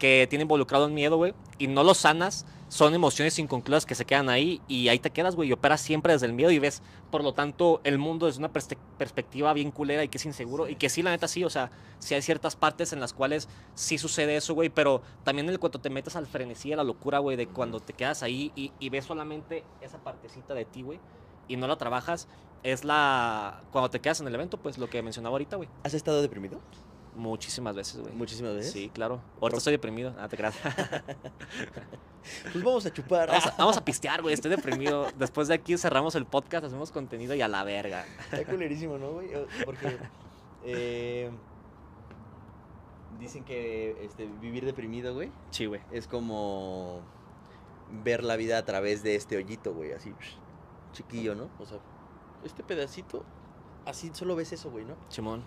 que 0.00 0.26
tiene 0.28 0.42
involucrado 0.42 0.86
el 0.86 0.92
miedo, 0.92 1.16
güey, 1.16 1.34
y 1.58 1.68
no 1.68 1.84
lo 1.84 1.94
sanas, 1.94 2.46
son 2.68 2.94
emociones 2.94 3.38
inconclusas 3.38 3.84
que 3.84 3.94
se 3.94 4.04
quedan 4.04 4.28
ahí 4.28 4.60
y 4.66 4.88
ahí 4.88 4.98
te 4.98 5.10
quedas, 5.10 5.36
güey, 5.36 5.50
y 5.50 5.52
operas 5.52 5.80
siempre 5.80 6.12
desde 6.12 6.26
el 6.26 6.32
miedo 6.32 6.50
y 6.50 6.58
ves, 6.58 6.82
por 7.10 7.22
lo 7.22 7.34
tanto, 7.34 7.80
el 7.84 7.98
mundo 7.98 8.26
desde 8.26 8.38
una 8.38 8.50
perspectiva 8.50 9.52
bien 9.52 9.70
culera 9.70 10.02
y 10.02 10.08
que 10.08 10.18
es 10.18 10.24
inseguro 10.24 10.68
y 10.68 10.76
que 10.76 10.88
sí, 10.88 11.02
la 11.02 11.10
neta, 11.10 11.28
sí, 11.28 11.44
o 11.44 11.50
sea, 11.50 11.70
sí 11.98 12.14
hay 12.14 12.22
ciertas 12.22 12.56
partes 12.56 12.92
en 12.92 13.00
las 13.00 13.12
cuales 13.12 13.48
sí 13.74 13.98
sucede 13.98 14.36
eso, 14.36 14.54
güey, 14.54 14.70
pero 14.70 15.02
también 15.22 15.48
en 15.48 15.56
cuanto 15.58 15.80
te 15.80 15.90
metes 15.90 16.16
al 16.16 16.26
frenesí, 16.26 16.72
a 16.72 16.76
la 16.76 16.84
locura, 16.84 17.18
güey, 17.18 17.36
de 17.36 17.46
cuando 17.46 17.78
te 17.80 17.92
quedas 17.92 18.22
ahí 18.22 18.52
y, 18.56 18.72
y 18.80 18.88
ves 18.88 19.04
solamente 19.04 19.64
esa 19.82 19.98
partecita 19.98 20.54
de 20.54 20.64
ti, 20.64 20.82
güey, 20.82 20.98
y 21.46 21.56
no 21.56 21.66
la 21.66 21.76
trabajas, 21.76 22.26
es 22.62 22.84
la... 22.84 23.62
cuando 23.70 23.90
te 23.90 24.00
quedas 24.00 24.20
en 24.20 24.28
el 24.28 24.34
evento, 24.34 24.56
pues 24.56 24.78
lo 24.78 24.88
que 24.88 25.02
mencionaba 25.02 25.34
ahorita, 25.34 25.56
güey. 25.56 25.68
¿Has 25.82 25.94
estado 25.94 26.22
deprimido? 26.22 26.60
Muchísimas 27.14 27.74
veces, 27.74 28.00
güey. 28.00 28.14
Muchísimas 28.14 28.54
veces. 28.54 28.72
Sí, 28.72 28.90
claro. 28.94 29.20
Ahorita 29.40 29.58
estoy 29.58 29.72
deprimido. 29.72 30.14
Ah, 30.18 30.28
te 30.28 30.36
creas. 30.36 30.54
Pues 32.52 32.62
vamos 32.62 32.84
a 32.84 32.92
chupar. 32.92 33.28
Vamos 33.28 33.46
a, 33.46 33.54
vamos 33.56 33.76
a 33.78 33.84
pistear, 33.84 34.20
güey. 34.20 34.34
Estoy 34.34 34.50
deprimido. 34.50 35.06
Después 35.18 35.48
de 35.48 35.54
aquí 35.54 35.76
cerramos 35.78 36.14
el 36.14 36.26
podcast, 36.26 36.66
hacemos 36.66 36.92
contenido 36.92 37.34
y 37.34 37.40
a 37.40 37.48
la 37.48 37.64
verga. 37.64 38.04
Está 38.30 38.44
culerísimo, 38.44 38.98
¿no, 38.98 39.12
güey? 39.12 39.30
Porque 39.64 39.96
eh, 40.64 41.30
dicen 43.18 43.42
que 43.44 44.04
este, 44.04 44.26
vivir 44.40 44.64
deprimido, 44.64 45.14
güey, 45.14 45.32
Sí, 45.50 45.66
güey. 45.66 45.80
es 45.90 46.06
como 46.06 47.00
ver 48.04 48.22
la 48.22 48.36
vida 48.36 48.58
a 48.58 48.64
través 48.64 49.02
de 49.02 49.14
este 49.14 49.36
hoyito, 49.36 49.72
güey, 49.74 49.92
así 49.92 50.12
chiquillo, 50.92 51.34
¿no? 51.34 51.48
O 51.58 51.66
sea, 51.66 51.78
este 52.44 52.62
pedacito, 52.62 53.24
así 53.86 54.10
solo 54.12 54.36
ves 54.36 54.52
eso, 54.52 54.70
güey, 54.70 54.84
¿no? 54.84 54.94
Simón. 55.08 55.42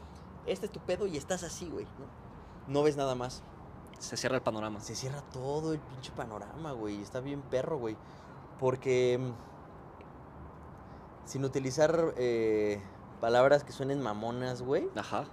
Este 0.46 0.66
es 0.66 0.72
tu 0.72 0.80
pedo 0.82 1.08
y 1.08 1.18
estás 1.18 1.44
así, 1.44 1.70
güey, 1.70 1.86
¿no? 1.86 2.06
No 2.68 2.84
ves 2.84 2.98
nada 2.98 3.16
más. 3.16 3.44
Se 4.00 4.18
cierra 4.18 4.36
el 4.38 4.44
panorama. 4.44 4.80
Se 4.82 4.96
cierra 4.96 5.22
todo 5.32 5.74
el 5.74 5.80
pinche 5.80 6.12
panorama, 6.12 6.72
güey. 6.74 7.02
Está 7.02 7.20
bien 7.22 7.42
perro, 7.42 7.78
güey. 7.78 7.96
Porque 8.60 9.18
mm, 9.20 11.28
sin 11.28 11.46
utilizar 11.46 12.14
eh, 12.18 12.82
palabras 13.22 13.64
que 13.64 13.72
suenen 13.72 14.02
mamonas, 14.02 14.62
güey. 14.62 14.90
Ajá. 14.96 15.26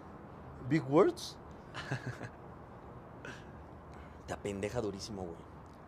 Big 0.69 0.85
words. 0.89 1.37
te 4.27 4.33
apendeja 4.33 4.81
durísimo, 4.81 5.23
güey. 5.23 5.37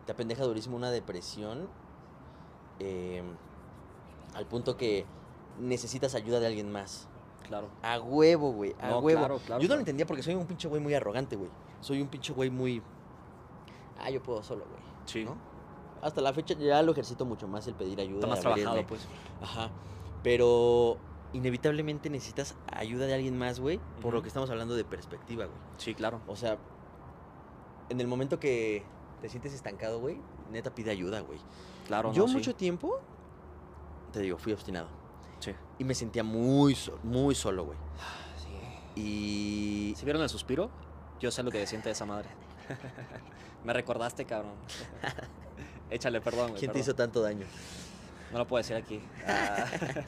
Te 0.05 0.11
apendeja 0.11 0.43
durísimo 0.43 0.75
una 0.75 0.91
depresión. 0.91 1.69
eh, 2.79 3.23
al 4.33 4.47
punto 4.47 4.77
que 4.77 5.05
necesitas 5.59 6.15
ayuda 6.15 6.39
de 6.39 6.47
alguien 6.47 6.71
más. 6.71 7.07
Claro. 7.47 7.69
A 7.81 7.99
huevo, 7.99 8.51
güey. 8.51 8.75
A 8.79 8.89
No, 8.89 8.99
huevo. 8.99 9.19
claro, 9.19 9.39
claro, 9.45 9.61
yo 9.61 9.67
no 9.67 9.75
lo 9.75 9.79
entendía 9.81 10.05
porque 10.05 10.23
soy 10.23 10.35
un 10.35 10.45
pinche 10.45 10.67
güey 10.67 10.81
muy 10.81 10.93
arrogante, 10.93 11.35
güey. 11.35 11.49
Soy 11.81 12.01
un 12.01 12.07
pinche 12.07 12.33
güey 12.33 12.49
muy. 12.49 12.81
Ah, 13.99 14.09
yo 14.09 14.21
puedo 14.23 14.41
solo, 14.43 14.65
güey. 14.65 14.81
Sí. 15.05 15.23
¿no? 15.23 15.35
Hasta 16.01 16.21
la 16.21 16.33
fecha 16.33 16.53
ya 16.55 16.81
lo 16.81 16.91
ejercito 16.91 17.25
mucho 17.25 17.47
más 17.47 17.65
el 17.67 17.75
pedir 17.75 17.99
ayuda. 17.99 18.19
Está 18.19 18.27
más 18.27 18.39
trabajado, 18.41 18.85
pues. 18.87 19.07
Ajá. 19.41 19.69
Pero 20.23 20.97
inevitablemente 21.33 22.09
necesitas 22.09 22.55
ayuda 22.71 23.05
de 23.05 23.13
alguien 23.13 23.37
más, 23.37 23.59
güey. 23.59 23.79
Por 24.01 24.13
lo 24.13 24.21
que 24.21 24.27
estamos 24.27 24.49
hablando 24.49 24.75
de 24.75 24.83
perspectiva, 24.85 25.45
güey. 25.45 25.57
Sí, 25.77 25.93
claro. 25.95 26.21
O 26.27 26.35
sea, 26.35 26.57
en 27.89 27.99
el 28.01 28.07
momento 28.07 28.39
que 28.39 28.83
te 29.21 29.29
sientes 29.29 29.53
estancado, 29.53 29.99
güey, 29.99 30.19
neta 30.51 30.73
pide 30.75 30.91
ayuda, 30.91 31.21
güey. 31.21 31.39
Claro, 31.87 32.13
Yo 32.13 32.23
no, 32.23 32.27
sí. 32.29 32.35
mucho 32.35 32.55
tiempo, 32.55 32.99
te 34.11 34.19
digo, 34.19 34.37
fui 34.37 34.53
obstinado. 34.53 34.87
Y 35.79 35.83
me 35.83 35.95
sentía 35.95 36.23
muy, 36.23 36.77
muy 37.03 37.35
solo, 37.35 37.65
güey. 37.65 37.77
Sí. 38.37 39.01
Y 39.01 39.93
¿Sí 39.97 40.05
vieron 40.05 40.21
el 40.21 40.29
suspiro? 40.29 40.69
Yo 41.19 41.31
sé 41.31 41.43
lo 41.43 41.51
que 41.51 41.65
siente 41.67 41.89
esa 41.89 42.05
madre. 42.05 42.29
Me 43.63 43.73
recordaste, 43.73 44.25
cabrón. 44.25 44.53
Échale, 45.89 46.21
perdón, 46.21 46.49
güey. 46.49 46.59
¿quién 46.59 46.71
te 46.71 46.79
hizo 46.79 46.95
tanto 46.95 47.21
daño? 47.21 47.45
No 48.31 48.39
lo 48.39 48.47
puedo 48.47 48.59
decir 48.61 48.75
aquí. 48.75 49.01
Ah. 49.27 49.65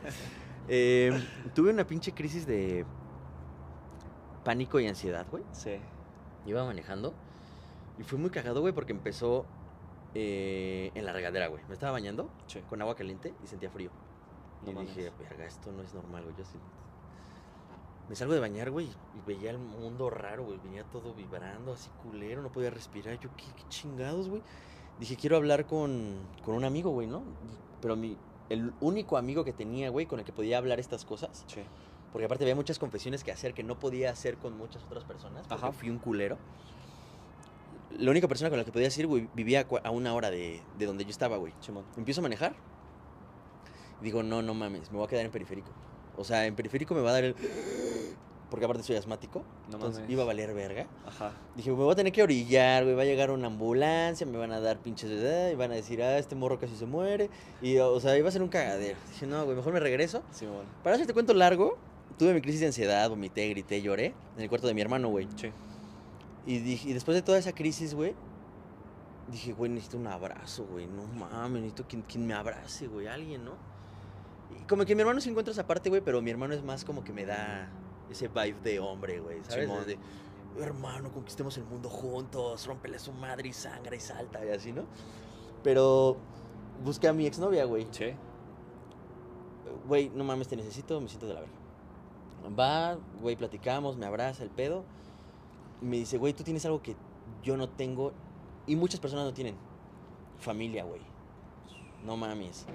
Eh, 0.67 1.11
tuve 1.53 1.69
una 1.69 1.85
pinche 1.85 2.11
crisis 2.11 2.47
de 2.47 2.87
pánico 4.43 4.79
y 4.79 4.87
ansiedad, 4.87 5.27
güey. 5.29 5.43
Sí. 5.51 5.77
Iba 6.47 6.65
manejando 6.65 7.13
y 7.99 8.03
fue 8.03 8.17
muy 8.17 8.31
cagado, 8.31 8.61
güey, 8.61 8.73
porque 8.73 8.91
empezó 8.91 9.45
eh, 10.15 10.89
en 10.95 11.05
la 11.05 11.13
regadera, 11.13 11.49
güey. 11.49 11.63
Me 11.67 11.73
estaba 11.75 11.91
bañando 11.91 12.31
Sí. 12.47 12.61
con 12.67 12.81
agua 12.81 12.95
caliente 12.95 13.35
y 13.43 13.45
sentía 13.47 13.69
frío. 13.69 13.91
No 14.65 14.71
y 14.71 14.73
mames. 14.75 14.95
dije, 14.95 15.11
verga, 15.19 15.45
esto 15.45 15.71
no 15.71 15.81
es 15.83 15.93
normal, 15.93 16.23
güey. 16.23 16.35
Yo 16.35 16.43
Me 18.09 18.15
salgo 18.15 18.33
de 18.33 18.39
bañar, 18.39 18.69
güey, 18.71 18.85
y 18.87 19.27
veía 19.27 19.51
el 19.51 19.57
mundo 19.57 20.09
raro, 20.09 20.43
güey. 20.45 20.59
Venía 20.63 20.83
todo 20.85 21.13
vibrando, 21.13 21.73
así 21.73 21.89
culero, 22.03 22.41
no 22.41 22.51
podía 22.51 22.69
respirar. 22.69 23.19
Yo, 23.19 23.29
¿qué, 23.35 23.45
qué 23.55 23.63
chingados, 23.69 24.29
güey? 24.29 24.41
Dije, 24.99 25.15
quiero 25.15 25.35
hablar 25.37 25.65
con, 25.65 26.15
con 26.43 26.55
un 26.55 26.63
amigo, 26.65 26.91
güey, 26.91 27.07
¿no? 27.07 27.23
Pero 27.81 27.95
mi, 27.95 28.15
el 28.49 28.73
único 28.79 29.17
amigo 29.17 29.43
que 29.43 29.53
tenía, 29.53 29.89
güey, 29.89 30.05
con 30.05 30.19
el 30.19 30.25
que 30.25 30.31
podía 30.33 30.57
hablar 30.59 30.79
estas 30.79 31.03
cosas, 31.03 31.43
Sí. 31.47 31.61
porque 32.11 32.25
aparte 32.25 32.43
había 32.43 32.55
muchas 32.55 32.77
confesiones 32.79 33.23
que 33.23 33.31
hacer 33.31 33.53
que 33.53 33.63
no 33.63 33.77
podía 33.79 34.11
hacer 34.11 34.37
con 34.37 34.55
muchas 34.57 34.83
otras 34.83 35.03
personas, 35.03 35.45
Ajá. 35.49 35.71
fui 35.71 35.89
un 35.89 35.97
culero. 35.97 36.37
La 37.97 38.11
única 38.11 38.27
persona 38.27 38.49
con 38.49 38.59
la 38.59 38.65
que 38.65 38.71
podía 38.71 38.87
decir, 38.87 39.07
güey, 39.07 39.27
vivía 39.33 39.65
a 39.83 39.89
una 39.91 40.13
hora 40.13 40.29
de, 40.29 40.61
de 40.77 40.85
donde 40.85 41.05
yo 41.05 41.09
estaba, 41.11 41.37
güey. 41.37 41.53
Simón. 41.61 41.85
Empiezo 41.97 42.21
a 42.21 42.23
manejar. 42.23 42.55
Digo, 44.01 44.23
no, 44.23 44.41
no 44.41 44.53
mames, 44.53 44.91
me 44.91 44.97
voy 44.97 45.05
a 45.05 45.09
quedar 45.09 45.25
en 45.25 45.31
periférico. 45.31 45.71
O 46.17 46.23
sea, 46.23 46.45
en 46.45 46.55
periférico 46.55 46.93
me 46.93 47.01
va 47.01 47.09
a 47.11 47.13
dar 47.13 47.23
el... 47.23 47.35
Porque 48.49 48.65
aparte 48.65 48.83
soy 48.83 48.95
asmático. 48.95 49.43
No 49.69 49.75
entonces 49.75 50.01
mames. 50.01 50.11
iba 50.11 50.23
a 50.23 50.25
valer 50.25 50.53
verga. 50.53 50.87
Ajá. 51.05 51.33
Dije, 51.55 51.71
me 51.71 51.77
voy 51.77 51.91
a 51.91 51.95
tener 51.95 52.13
que 52.13 52.21
orillar, 52.21 52.83
güey. 52.83 52.95
Va 52.95 53.01
a 53.01 53.05
llegar 53.05 53.31
una 53.31 53.47
ambulancia, 53.47 54.25
me 54.25 54.37
van 54.37 54.51
a 54.51 54.59
dar 54.59 54.77
pinches 54.77 55.09
de 55.09 55.19
edad 55.19 55.49
y 55.49 55.55
van 55.55 55.71
a 55.71 55.75
decir, 55.75 56.01
ah, 56.03 56.17
este 56.17 56.35
morro 56.35 56.59
casi 56.59 56.75
se 56.75 56.85
muere. 56.85 57.29
Y, 57.61 57.77
o 57.79 57.99
sea, 57.99 58.15
iba 58.17 58.29
a 58.29 58.31
ser 58.31 58.43
un 58.43 58.47
cagadero. 58.47 58.97
Dije, 59.11 59.25
no, 59.25 59.43
güey, 59.45 59.57
mejor 59.57 59.73
me 59.73 59.79
regreso. 59.79 60.21
Simón. 60.31 60.65
Para 60.83 60.95
hacerte 60.95 61.13
cuento 61.13 61.33
largo, 61.33 61.77
tuve 62.19 62.33
mi 62.33 62.41
crisis 62.41 62.61
de 62.61 62.67
ansiedad, 62.67 63.09
vomité, 63.09 63.49
grité, 63.49 63.81
lloré 63.81 64.13
en 64.37 64.43
el 64.43 64.47
cuarto 64.47 64.67
de 64.67 64.75
mi 64.75 64.81
hermano, 64.81 65.09
güey. 65.09 65.27
Sí. 65.35 65.51
Y, 66.45 66.59
dije, 66.59 66.89
y 66.89 66.93
después 66.93 67.15
de 67.15 67.23
toda 67.23 67.39
esa 67.39 67.51
crisis, 67.53 67.95
güey, 67.95 68.13
dije, 69.27 69.53
güey, 69.53 69.71
necesito 69.71 69.97
un 69.97 70.07
abrazo, 70.07 70.65
güey. 70.65 70.85
No 70.87 71.07
mames, 71.07 71.63
necesito 71.63 71.87
quien, 71.87 72.03
quien 72.03 72.27
me 72.27 72.35
abrace, 72.35 72.87
güey, 72.87 73.07
alguien, 73.07 73.43
¿no? 73.43 73.53
Como 74.67 74.85
que 74.85 74.95
mi 74.95 75.01
hermano 75.01 75.21
se 75.21 75.29
encuentra 75.29 75.51
esa 75.51 75.67
parte, 75.67 75.89
güey, 75.89 76.01
pero 76.01 76.21
mi 76.21 76.31
hermano 76.31 76.53
es 76.53 76.63
más 76.63 76.83
como 76.83 77.03
que 77.03 77.13
me 77.13 77.25
da 77.25 77.69
ese 78.09 78.27
vibe 78.27 78.59
de 78.63 78.79
hombre, 78.79 79.19
güey, 79.19 79.43
¿sabes? 79.43 79.69
Simón. 79.69 79.85
De, 79.85 79.97
hermano, 80.59 81.11
conquistemos 81.11 81.57
el 81.57 81.65
mundo 81.65 81.89
juntos, 81.89 82.65
rómpele 82.65 82.95
a 82.95 82.99
su 82.99 83.11
madre 83.11 83.49
y 83.49 83.53
sangra 83.53 83.95
y 83.95 83.99
salta 83.99 84.43
y 84.45 84.49
así, 84.49 84.71
¿no? 84.71 84.85
Pero 85.63 86.17
busqué 86.83 87.07
a 87.07 87.13
mi 87.13 87.25
exnovia, 87.25 87.65
güey. 87.65 87.87
Sí. 87.91 88.13
Güey, 89.87 90.09
no 90.09 90.23
mames, 90.23 90.47
te 90.47 90.55
necesito, 90.55 90.99
me 90.99 91.07
siento 91.07 91.27
de 91.27 91.33
la 91.33 91.41
verga. 91.41 91.55
Va, 92.57 92.97
güey, 93.21 93.35
platicamos, 93.35 93.97
me 93.97 94.05
abraza 94.05 94.43
el 94.43 94.49
pedo. 94.49 94.83
Y 95.81 95.85
me 95.85 95.97
dice, 95.97 96.17
güey, 96.17 96.33
tú 96.33 96.43
tienes 96.43 96.65
algo 96.65 96.81
que 96.81 96.95
yo 97.43 97.57
no 97.57 97.69
tengo 97.69 98.13
y 98.67 98.75
muchas 98.75 98.99
personas 98.99 99.25
no 99.25 99.33
tienen. 99.33 99.55
familia, 100.39 100.83
güey. 100.83 101.01
No 102.03 102.17
mames. 102.17 102.65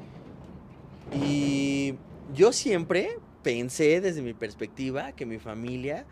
Y 1.12 1.94
yo 2.34 2.52
siempre 2.52 3.18
pensé 3.42 4.00
desde 4.00 4.22
mi 4.22 4.34
perspectiva 4.34 5.12
que 5.12 5.26
mi 5.26 5.38
familia 5.38 6.06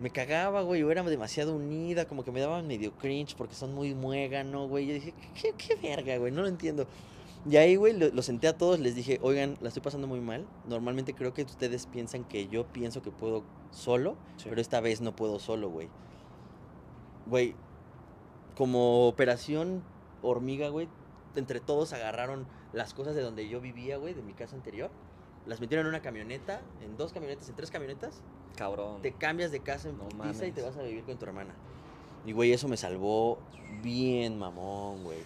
me 0.00 0.10
cagaba, 0.10 0.62
güey, 0.62 0.80
yo 0.80 0.90
era 0.90 1.02
demasiado 1.04 1.54
unida, 1.54 2.06
como 2.06 2.24
que 2.24 2.32
me 2.32 2.40
daban 2.40 2.66
medio 2.66 2.92
cringe 2.92 3.36
porque 3.36 3.54
son 3.54 3.74
muy 3.74 3.94
muégano, 3.94 4.66
güey. 4.68 4.86
Yo 4.86 4.94
dije, 4.94 5.14
¿qué, 5.40 5.52
qué 5.56 5.76
verga, 5.76 6.16
güey? 6.18 6.32
No 6.32 6.42
lo 6.42 6.48
entiendo. 6.48 6.86
Y 7.48 7.56
ahí, 7.56 7.76
güey, 7.76 7.96
lo, 7.96 8.08
lo 8.10 8.22
senté 8.22 8.48
a 8.48 8.56
todos, 8.56 8.78
les 8.78 8.94
dije, 8.94 9.18
oigan, 9.22 9.56
la 9.60 9.68
estoy 9.68 9.82
pasando 9.82 10.06
muy 10.06 10.20
mal. 10.20 10.46
Normalmente 10.68 11.14
creo 11.14 11.32
que 11.34 11.42
ustedes 11.42 11.86
piensan 11.86 12.24
que 12.24 12.46
yo 12.48 12.66
pienso 12.66 13.02
que 13.02 13.10
puedo 13.10 13.44
solo, 13.70 14.16
Sí. 14.36 14.46
pero 14.48 14.60
esta 14.60 14.80
vez 14.80 15.00
no 15.00 15.14
puedo 15.16 15.38
solo, 15.38 15.68
güey. 15.70 15.88
Güey, 17.26 17.54
como 18.56 19.06
operación 19.08 19.82
hormiga, 20.20 20.68
güey, 20.68 20.88
entre 21.36 21.60
todos 21.60 21.92
agarraron 21.92 22.46
las 22.72 22.94
cosas 22.94 23.14
de 23.14 23.22
donde 23.22 23.48
yo 23.48 23.60
vivía, 23.60 23.96
güey, 23.96 24.14
de 24.14 24.22
mi 24.22 24.32
casa 24.32 24.56
anterior. 24.56 24.90
Las 25.46 25.60
metieron 25.60 25.86
en 25.86 25.90
una 25.90 26.02
camioneta, 26.02 26.60
en 26.82 26.96
dos 26.96 27.12
camionetas, 27.12 27.48
en 27.48 27.56
tres 27.56 27.70
camionetas. 27.70 28.22
Cabrón. 28.56 29.02
Te 29.02 29.12
cambias 29.12 29.50
de 29.50 29.60
casa 29.60 29.88
en 29.88 29.98
No 29.98 30.08
putiza 30.08 30.46
y 30.46 30.52
te 30.52 30.62
vas 30.62 30.76
a 30.76 30.82
vivir 30.82 31.04
con 31.04 31.18
tu 31.18 31.24
hermana. 31.24 31.54
Y, 32.24 32.32
güey, 32.32 32.52
eso 32.52 32.68
me 32.68 32.76
salvó 32.76 33.38
bien, 33.82 34.38
mamón, 34.38 35.02
güey. 35.02 35.18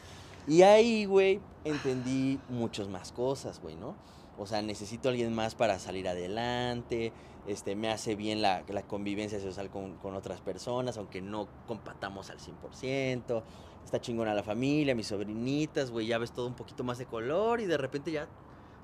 Y 0.47 0.63
ahí, 0.63 1.05
güey, 1.05 1.41
entendí 1.65 2.41
muchas 2.49 2.89
más 2.89 3.13
cosas, 3.13 3.61
güey, 3.61 3.77
¿no? 3.77 3.95
O 4.39 4.47
sea, 4.47 4.63
necesito 4.63 5.09
a 5.09 5.11
alguien 5.11 5.35
más 5.35 5.55
para 5.55 5.79
salir 5.79 6.09
adelante. 6.09 7.13
Este, 7.47 7.77
me 7.77 7.91
hace 7.91 8.17
bien 8.17 8.43
la, 8.43 8.65
la 8.69 8.83
convivencia 8.83 9.41
social 9.41 9.71
con, 9.71 9.97
con 9.99 10.15
otras 10.15 10.41
personas, 10.41 10.97
aunque 10.97 11.21
no 11.21 11.47
compatamos 11.67 12.31
al 12.31 12.39
100%. 12.39 13.43
Está 13.87 14.01
chingona 14.01 14.35
la 14.35 14.43
familia, 14.43 14.95
mis 14.95 15.07
sobrinitas, 15.07 15.91
güey, 15.93 16.09
ya 16.09 16.19
ves 16.19 16.33
todo 16.33 16.47
un 16.49 16.55
poquito 16.55 16.83
más 16.85 16.99
de 16.99 17.07
color 17.07 17.61
y 17.61 17.67
de 17.67 17.79
repente 17.79 18.11
ya, 18.11 18.27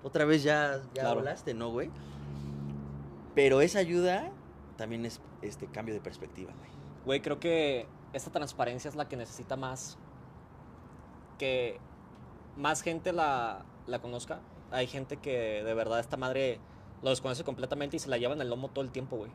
otra 0.05 0.25
vez 0.25 0.43
ya, 0.45 0.81
ya 0.95 1.03
Claro. 1.03 1.17
volaste, 1.17 1.53
¿no, 1.55 1.71
güey? 1.71 1.91
Pero 3.35 3.61
esa 3.61 3.81
ayuda 3.81 4.31
también 4.77 5.05
es 5.05 5.21
este 5.43 5.67
cambio 5.67 5.93
de 5.93 6.01
perspectiva, 6.01 6.53
güey. 6.57 6.71
Güey, 7.05 7.21
creo 7.21 7.41
que 7.41 7.87
esta 8.13 8.31
transparencia 8.31 8.89
es 8.89 8.95
la 8.95 9.09
que 9.09 9.17
necesita 9.17 9.57
más 9.57 9.99
que 11.39 11.81
más 12.57 12.83
gente 12.83 13.13
la, 13.13 13.65
la 13.87 14.01
conozca. 14.01 14.41
Hay 14.71 14.87
gente 14.87 15.17
que 15.17 15.65
de 15.65 15.75
verdad 15.75 15.99
esta 15.99 16.17
madre 16.17 16.61
lo 17.03 17.11
desconoce 17.11 17.43
completamente 17.43 17.97
y 17.97 17.99
se 17.99 18.09
la 18.09 18.19
lleva 18.19 18.35
en 18.35 18.41
el 18.41 18.49
lomo 18.49 18.69
todo 18.69 18.85
el 18.85 18.93
tiempo, 18.93 19.17
güey. 19.17 19.33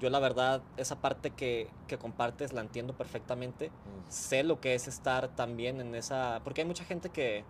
Yo 0.00 0.10
la 0.10 0.18
verdad, 0.18 0.62
esa 0.76 1.00
parte 1.00 1.30
que, 1.30 1.68
que 1.86 1.98
compartes 1.98 2.52
la 2.52 2.62
entiendo 2.62 2.94
perfectamente. 2.94 3.70
Sé 4.08 4.42
lo 4.42 4.60
que 4.60 4.74
es 4.74 4.88
estar 4.88 5.28
también 5.36 5.80
en 5.80 5.94
esa... 5.94 6.40
Porque 6.42 6.62
hay 6.62 6.66
mucha 6.66 6.84
gente 6.84 7.10
que, 7.10 7.44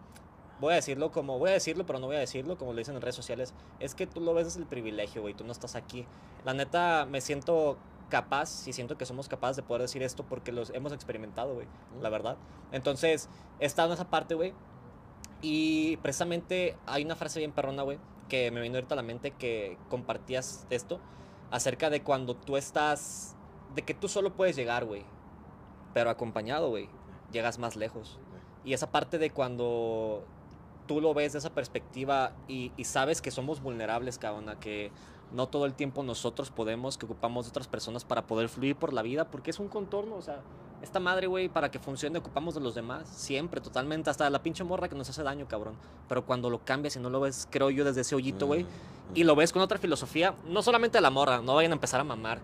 voy 0.60 0.72
a 0.72 0.76
decirlo 0.76 1.10
como, 1.10 1.38
voy 1.38 1.50
a 1.50 1.54
decirlo, 1.54 1.86
pero 1.86 1.98
no 1.98 2.06
voy 2.06 2.16
a 2.16 2.20
decirlo, 2.20 2.58
como 2.58 2.72
le 2.72 2.80
dicen 2.80 2.94
en 2.94 3.02
redes 3.02 3.14
sociales, 3.14 3.54
es 3.80 3.94
que 3.94 4.06
tú 4.06 4.20
lo 4.20 4.34
ves 4.34 4.46
desde 4.46 4.60
el 4.60 4.66
privilegio, 4.66 5.22
güey, 5.22 5.34
tú 5.34 5.44
no 5.44 5.52
estás 5.52 5.74
aquí. 5.74 6.06
La 6.44 6.54
neta, 6.54 7.06
me 7.08 7.20
siento 7.20 7.78
capaz 8.08 8.66
y 8.68 8.72
siento 8.72 8.98
que 8.98 9.06
somos 9.06 9.28
capaces 9.28 9.56
de 9.56 9.62
poder 9.62 9.82
decir 9.82 10.02
esto 10.02 10.24
porque 10.24 10.52
los 10.52 10.70
hemos 10.70 10.92
experimentado, 10.92 11.54
güey, 11.54 11.66
la 12.00 12.10
verdad. 12.10 12.36
Entonces, 12.72 13.28
he 13.58 13.66
estado 13.66 13.88
en 13.88 13.94
esa 13.94 14.10
parte, 14.10 14.34
güey, 14.34 14.52
y 15.40 15.96
precisamente 15.98 16.76
hay 16.86 17.04
una 17.04 17.16
frase 17.16 17.38
bien 17.38 17.52
perrona, 17.52 17.82
güey, 17.82 17.98
que 18.28 18.50
me 18.50 18.60
vino 18.60 18.76
ahorita 18.76 18.94
a 18.94 18.96
la 18.96 19.02
mente 19.02 19.30
que 19.32 19.78
compartías 19.88 20.66
esto, 20.70 21.00
acerca 21.50 21.90
de 21.90 22.02
cuando 22.02 22.36
tú 22.36 22.56
estás, 22.56 23.36
de 23.74 23.82
que 23.82 23.94
tú 23.94 24.08
solo 24.08 24.34
puedes 24.34 24.56
llegar, 24.56 24.84
güey, 24.84 25.04
pero 25.94 26.10
acompañado, 26.10 26.68
güey, 26.68 26.88
llegas 27.32 27.58
más 27.58 27.76
lejos. 27.76 28.18
Y 28.64 28.74
esa 28.74 28.90
parte 28.90 29.18
de 29.18 29.30
cuando 29.30 30.24
tú 30.86 31.00
lo 31.00 31.14
ves 31.14 31.32
de 31.32 31.38
esa 31.38 31.50
perspectiva 31.50 32.32
y, 32.48 32.72
y 32.76 32.84
sabes 32.84 33.22
que 33.22 33.30
somos 33.30 33.62
vulnerables, 33.62 34.18
cabrón, 34.18 34.48
a 34.48 34.58
que 34.58 34.90
no 35.32 35.48
todo 35.48 35.66
el 35.66 35.74
tiempo 35.74 36.02
nosotros 36.02 36.50
podemos, 36.50 36.98
que 36.98 37.06
ocupamos 37.06 37.46
de 37.46 37.50
otras 37.50 37.68
personas 37.68 38.04
para 38.04 38.26
poder 38.26 38.48
fluir 38.48 38.76
por 38.76 38.92
la 38.92 39.02
vida, 39.02 39.30
porque 39.30 39.50
es 39.50 39.58
un 39.58 39.68
contorno, 39.68 40.16
o 40.16 40.22
sea, 40.22 40.40
esta 40.82 40.98
madre, 40.98 41.26
güey, 41.26 41.48
para 41.48 41.70
que 41.70 41.78
funcione 41.78 42.18
ocupamos 42.18 42.54
de 42.54 42.60
los 42.60 42.74
demás, 42.74 43.08
siempre, 43.08 43.60
totalmente, 43.60 44.10
hasta 44.10 44.30
la 44.30 44.42
pinche 44.42 44.64
morra 44.64 44.88
que 44.88 44.94
nos 44.94 45.10
hace 45.10 45.22
daño, 45.22 45.46
cabrón. 45.46 45.74
Pero 46.08 46.24
cuando 46.24 46.48
lo 46.48 46.64
cambias 46.64 46.96
y 46.96 47.00
no 47.00 47.10
lo 47.10 47.20
ves, 47.20 47.46
creo 47.50 47.70
yo, 47.70 47.84
desde 47.84 48.00
ese 48.00 48.14
hoyito, 48.14 48.46
güey, 48.46 48.66
Mm, 49.10 49.16
y 49.16 49.24
lo 49.24 49.34
ves 49.36 49.52
con 49.52 49.62
otra 49.62 49.78
filosofía, 49.78 50.34
no 50.46 50.62
solamente 50.62 51.00
la 51.00 51.10
morra, 51.10 51.40
no 51.40 51.54
vayan 51.54 51.72
a 51.72 51.74
empezar 51.74 52.00
a 52.00 52.04
mamar 52.04 52.40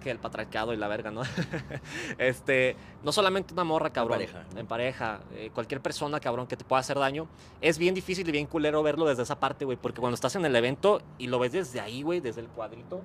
que 0.00 0.10
el 0.10 0.18
patriarcado 0.18 0.72
y 0.72 0.76
la 0.76 0.88
verga, 0.88 1.10
¿no? 1.10 1.22
este, 2.18 2.76
no 3.04 3.12
solamente 3.12 3.52
una 3.52 3.64
morra, 3.64 3.90
cabrón, 3.90 4.18
pareja, 4.18 4.44
¿no? 4.54 4.60
en 4.60 4.66
pareja, 4.66 5.20
eh, 5.34 5.50
cualquier 5.54 5.80
persona, 5.80 6.18
cabrón, 6.18 6.46
que 6.46 6.56
te 6.56 6.64
pueda 6.64 6.80
hacer 6.80 6.98
daño, 6.98 7.28
es 7.60 7.78
bien 7.78 7.94
difícil 7.94 8.28
y 8.28 8.32
bien 8.32 8.46
culero 8.46 8.82
verlo 8.82 9.06
desde 9.06 9.22
esa 9.22 9.38
parte, 9.38 9.64
güey, 9.64 9.76
porque 9.76 10.00
cuando 10.00 10.14
estás 10.14 10.34
en 10.36 10.44
el 10.44 10.56
evento 10.56 11.02
y 11.18 11.28
lo 11.28 11.38
ves 11.38 11.52
desde 11.52 11.80
ahí, 11.80 12.02
güey, 12.02 12.20
desde 12.20 12.40
el 12.40 12.48
cuadrito, 12.48 13.02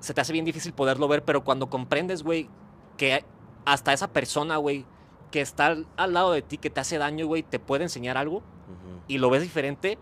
se 0.00 0.14
te 0.14 0.20
hace 0.20 0.32
bien 0.32 0.44
difícil 0.44 0.72
poderlo 0.72 1.06
ver, 1.08 1.24
pero 1.24 1.44
cuando 1.44 1.68
comprendes, 1.68 2.22
güey, 2.22 2.48
que 2.96 3.24
hasta 3.64 3.92
esa 3.92 4.08
persona, 4.08 4.56
güey, 4.56 4.86
que 5.30 5.40
está 5.40 5.76
al, 5.96 6.12
lado 6.12 6.32
de 6.32 6.42
ti, 6.42 6.58
que 6.58 6.70
te 6.70 6.80
hace 6.80 6.98
daño, 6.98 7.26
güey, 7.26 7.42
te 7.42 7.58
puede 7.58 7.84
enseñar 7.84 8.16
algo 8.16 8.42
y 9.06 9.18
lo 9.18 9.30
ves 9.30 9.42
diferente, 9.42 9.98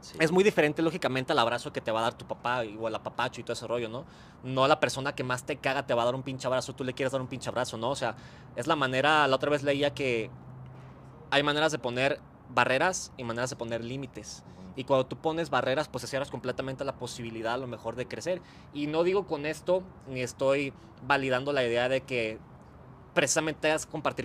sí. 0.00 0.16
es 0.20 0.32
muy 0.32 0.44
diferente, 0.44 0.82
lógicamente, 0.82 1.32
al 1.32 1.38
abrazo 1.38 1.72
que 1.72 1.80
te 1.80 1.90
va 1.90 2.00
a 2.00 2.02
dar 2.02 2.14
tu 2.14 2.26
papá 2.26 2.62
o 2.78 2.88
el 2.88 2.94
apapacho 2.94 3.40
y 3.40 3.44
todo 3.44 3.52
ese 3.52 3.66
rollo, 3.66 3.88
¿no? 3.88 4.04
No 4.42 4.64
a 4.64 4.68
la 4.68 4.80
persona 4.80 5.14
que 5.14 5.24
más 5.24 5.44
te 5.44 5.56
caga 5.56 5.86
te 5.86 5.94
va 5.94 6.02
a 6.02 6.04
dar 6.06 6.14
un 6.14 6.22
pinche 6.22 6.46
abrazo, 6.46 6.74
tú 6.74 6.84
le 6.84 6.94
quieres 6.94 7.12
dar 7.12 7.20
un 7.20 7.28
pinche 7.28 7.48
abrazo, 7.48 7.76
¿no? 7.76 7.90
O 7.90 7.96
sea, 7.96 8.16
es 8.56 8.66
la 8.66 8.76
manera, 8.76 9.26
la 9.26 9.36
otra 9.36 9.50
vez 9.50 9.62
leía 9.62 9.94
que 9.94 10.30
hay 11.30 11.42
maneras 11.42 11.72
de 11.72 11.78
poner 11.78 12.20
barreras 12.48 13.12
y 13.16 13.24
maneras 13.24 13.50
de 13.50 13.56
poner 13.56 13.84
límites. 13.84 14.44
Y 14.76 14.84
cuando 14.84 15.06
tú 15.06 15.16
pones 15.16 15.50
barreras, 15.50 15.88
pues 15.88 16.08
cierras 16.08 16.30
completamente 16.30 16.84
la 16.84 16.96
posibilidad 16.96 17.54
a 17.54 17.58
lo 17.58 17.66
mejor 17.66 17.96
de 17.96 18.06
crecer. 18.06 18.42
Y 18.74 18.86
no 18.86 19.04
digo 19.04 19.26
con 19.26 19.46
esto, 19.46 19.82
ni 20.06 20.20
estoy 20.20 20.72
validando 21.06 21.52
la 21.52 21.64
idea 21.64 21.88
de 21.88 22.02
que 22.02 22.38
precisamente 23.14 23.72
es 23.72 23.86
compartir 23.86 24.24